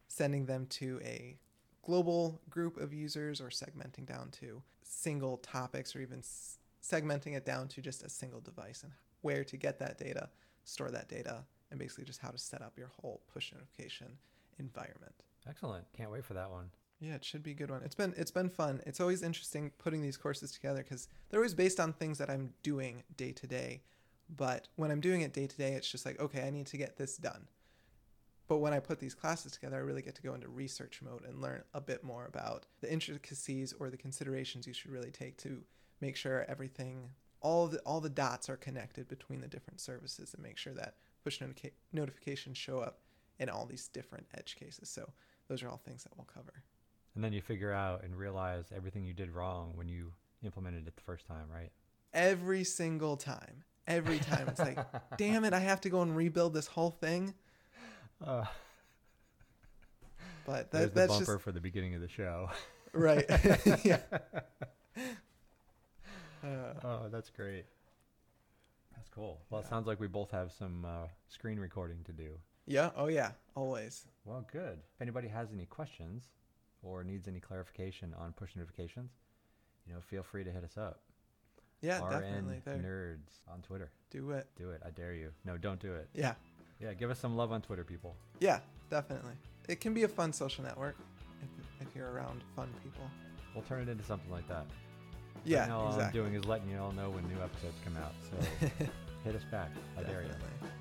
sending 0.09 0.45
them 0.45 0.65
to 0.65 0.99
a 1.01 1.37
global 1.81 2.41
group 2.49 2.75
of 2.77 2.93
users 2.93 3.39
or 3.39 3.47
segmenting 3.47 4.05
down 4.05 4.29
to 4.29 4.61
single 4.83 5.37
topics 5.37 5.95
or 5.95 6.01
even 6.01 6.19
s- 6.19 6.57
segmenting 6.83 7.37
it 7.37 7.45
down 7.45 7.69
to 7.69 7.81
just 7.81 8.03
a 8.03 8.09
single 8.09 8.41
device 8.41 8.83
and 8.83 8.91
where 9.21 9.45
to 9.45 9.55
get 9.55 9.79
that 9.79 9.97
data 9.97 10.29
store 10.65 10.91
that 10.91 11.07
data, 11.07 11.43
and 11.71 11.79
basically 11.79 12.03
just 12.03 12.19
how 12.19 12.29
to 12.29 12.37
set 12.37 12.61
up 12.61 12.77
your 12.77 12.91
whole 13.01 13.21
push 13.33 13.51
notification 13.53 14.07
environment. 14.59 15.13
Excellent. 15.49 15.85
Can't 15.95 16.11
wait 16.11 16.25
for 16.25 16.33
that 16.33 16.51
one. 16.51 16.69
Yeah, 17.01 17.15
it 17.15 17.25
should 17.25 17.41
be 17.41 17.51
a 17.51 17.55
good 17.55 17.71
one. 17.71 17.81
It's 17.83 17.95
been 17.95 18.13
it's 18.15 18.31
been 18.31 18.49
fun. 18.49 18.79
It's 18.85 19.01
always 19.01 19.23
interesting 19.23 19.71
putting 19.79 20.03
these 20.03 20.17
courses 20.17 20.51
together 20.51 20.83
because 20.83 21.07
they're 21.29 21.39
always 21.39 21.55
based 21.55 21.79
on 21.79 21.93
things 21.93 22.19
that 22.19 22.29
I'm 22.29 22.53
doing 22.61 23.03
day 23.17 23.31
to 23.31 23.47
day. 23.47 23.81
But 24.29 24.67
when 24.75 24.91
I'm 24.91 25.01
doing 25.01 25.21
it 25.21 25.33
day 25.33 25.47
to 25.47 25.57
day, 25.57 25.73
it's 25.73 25.91
just 25.91 26.05
like, 26.05 26.19
okay, 26.19 26.43
I 26.43 26.51
need 26.51 26.67
to 26.67 26.77
get 26.77 26.97
this 26.97 27.17
done. 27.17 27.47
But 28.47 28.59
when 28.59 28.71
I 28.71 28.79
put 28.79 28.99
these 28.99 29.15
classes 29.15 29.51
together, 29.51 29.77
I 29.77 29.79
really 29.79 30.03
get 30.03 30.13
to 30.15 30.21
go 30.21 30.35
into 30.35 30.47
research 30.47 31.01
mode 31.01 31.25
and 31.25 31.41
learn 31.41 31.63
a 31.73 31.81
bit 31.81 32.03
more 32.03 32.25
about 32.27 32.67
the 32.81 32.91
intricacies 32.91 33.73
or 33.79 33.89
the 33.89 33.97
considerations 33.97 34.67
you 34.67 34.73
should 34.73 34.91
really 34.91 35.11
take 35.11 35.37
to 35.37 35.63
make 36.01 36.15
sure 36.15 36.45
everything 36.47 37.09
all 37.41 37.67
the 37.67 37.79
all 37.79 37.99
the 37.99 38.09
dots 38.09 38.47
are 38.47 38.57
connected 38.57 39.07
between 39.07 39.41
the 39.41 39.47
different 39.47 39.81
services 39.81 40.35
and 40.35 40.43
make 40.43 40.57
sure 40.57 40.73
that 40.73 40.97
push 41.23 41.39
notica- 41.39 41.71
notifications 41.91 42.59
show 42.59 42.79
up 42.79 42.99
in 43.39 43.49
all 43.49 43.65
these 43.65 43.87
different 43.87 44.27
edge 44.37 44.55
cases. 44.55 44.87
So 44.87 45.09
those 45.47 45.63
are 45.63 45.67
all 45.67 45.81
things 45.83 46.03
that 46.03 46.15
we'll 46.15 46.27
cover. 46.31 46.63
And 47.15 47.23
then 47.23 47.33
you 47.33 47.41
figure 47.41 47.71
out 47.73 48.03
and 48.03 48.15
realize 48.15 48.65
everything 48.75 49.05
you 49.05 49.13
did 49.13 49.31
wrong 49.31 49.71
when 49.75 49.87
you 49.89 50.11
implemented 50.43 50.87
it 50.87 50.95
the 50.95 51.01
first 51.01 51.27
time, 51.27 51.45
right? 51.53 51.71
Every 52.13 52.63
single 52.63 53.17
time. 53.17 53.63
Every 53.87 54.19
time 54.19 54.47
it's 54.47 54.59
like, 54.59 54.77
damn 55.17 55.43
it, 55.43 55.53
I 55.53 55.59
have 55.59 55.81
to 55.81 55.89
go 55.89 56.01
and 56.01 56.15
rebuild 56.15 56.53
this 56.53 56.67
whole 56.67 56.91
thing. 56.91 57.33
Uh, 58.25 58.45
But 60.45 60.71
there's 60.71 60.85
that, 60.85 60.93
the 60.93 60.99
that's 61.01 61.11
bumper 61.13 61.33
just 61.33 61.43
for 61.43 61.51
the 61.51 61.59
beginning 61.59 61.95
of 61.95 62.01
the 62.01 62.07
show. 62.07 62.49
right. 62.93 63.25
yeah. 63.83 63.99
Uh, 66.43 66.73
Oh, 66.83 67.07
that's 67.11 67.29
great. 67.29 67.65
That's 68.95 69.09
cool. 69.09 69.39
Well, 69.49 69.61
it 69.61 69.67
sounds 69.67 69.85
like 69.87 69.99
we 69.99 70.07
both 70.07 70.31
have 70.31 70.51
some 70.51 70.85
uh, 70.85 71.07
screen 71.27 71.59
recording 71.59 72.03
to 72.05 72.11
do. 72.13 72.31
yeah. 72.67 72.91
Oh 72.95 73.07
yeah. 73.07 73.31
Always. 73.55 74.05
Well, 74.25 74.45
good. 74.51 74.79
If 74.95 75.01
anybody 75.01 75.27
has 75.27 75.49
any 75.53 75.65
questions 75.65 76.29
or 76.83 77.03
needs 77.03 77.27
any 77.27 77.39
clarification 77.39 78.13
on 78.17 78.33
push 78.33 78.55
notifications, 78.55 79.11
you 79.87 79.93
know, 79.93 79.99
feel 79.99 80.23
free 80.23 80.43
to 80.43 80.51
hit 80.51 80.63
us 80.63 80.77
up. 80.77 80.99
Yeah, 81.81 82.03
RN 82.03 82.11
definitely. 82.11 82.61
There. 82.63 82.77
Nerds 82.77 83.51
on 83.51 83.61
Twitter. 83.61 83.89
Do 84.11 84.31
it. 84.31 84.47
Do 84.55 84.69
it. 84.69 84.81
I 84.85 84.91
dare 84.91 85.13
you. 85.13 85.31
No, 85.45 85.57
don't 85.57 85.79
do 85.79 85.93
it. 85.93 86.09
Yeah. 86.13 86.33
Yeah, 86.79 86.93
give 86.93 87.09
us 87.09 87.19
some 87.19 87.35
love 87.35 87.51
on 87.51 87.61
Twitter, 87.61 87.83
people. 87.83 88.15
Yeah. 88.39 88.59
Definitely. 88.89 89.33
It 89.67 89.79
can 89.79 89.93
be 89.93 90.03
a 90.03 90.07
fun 90.07 90.33
social 90.33 90.63
network 90.63 90.95
if, 91.41 91.87
if 91.87 91.95
you're 91.95 92.11
around 92.11 92.41
fun 92.55 92.69
people. 92.83 93.09
We'll 93.55 93.63
turn 93.63 93.81
it 93.81 93.89
into 93.89 94.03
something 94.03 94.29
like 94.31 94.47
that. 94.47 94.65
Yeah. 95.43 95.61
Right 95.61 95.69
now, 95.69 95.79
all 95.79 95.99
I'm 95.99 96.11
doing 96.11 96.35
is 96.35 96.45
letting 96.45 96.69
you 96.69 96.77
all 96.77 96.91
know 96.91 97.09
when 97.09 97.27
new 97.27 97.41
episodes 97.41 97.77
come 97.83 97.97
out. 97.97 98.13
So 98.29 98.67
hit 99.23 99.35
us 99.35 99.43
back. 99.49 99.71
I 99.97 100.03
dare 100.03 100.23
you. 100.23 100.29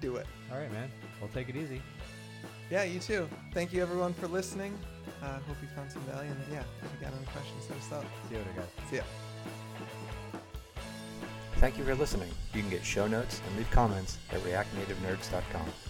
Do 0.00 0.16
it. 0.16 0.26
All 0.52 0.58
right, 0.58 0.72
man. 0.72 0.90
Well, 1.20 1.30
take 1.32 1.48
it 1.48 1.56
easy. 1.56 1.80
Yeah, 2.70 2.84
you 2.84 3.00
too. 3.00 3.28
Thank 3.52 3.72
you 3.72 3.82
everyone 3.82 4.14
for 4.14 4.28
listening. 4.28 4.78
Uh, 5.22 5.38
hope 5.40 5.56
you 5.60 5.68
found 5.74 5.90
some 5.90 6.02
value. 6.02 6.30
And 6.30 6.40
yeah, 6.52 6.62
if 6.82 6.90
you 6.92 7.04
got 7.04 7.14
any 7.16 7.26
questions, 7.26 7.66
hit 7.66 7.76
us 7.76 7.92
up. 7.92 8.04
See 8.28 8.34
you 8.36 8.38
later, 8.38 8.52
guys. 8.56 8.88
See 8.88 8.96
ya. 8.96 9.02
Thank 11.56 11.76
you 11.76 11.84
for 11.84 11.94
listening. 11.94 12.30
You 12.54 12.60
can 12.60 12.70
get 12.70 12.84
show 12.84 13.06
notes 13.06 13.42
and 13.46 13.56
leave 13.56 13.70
comments 13.70 14.18
at 14.30 14.40
reactnativenerds.com. 14.40 15.89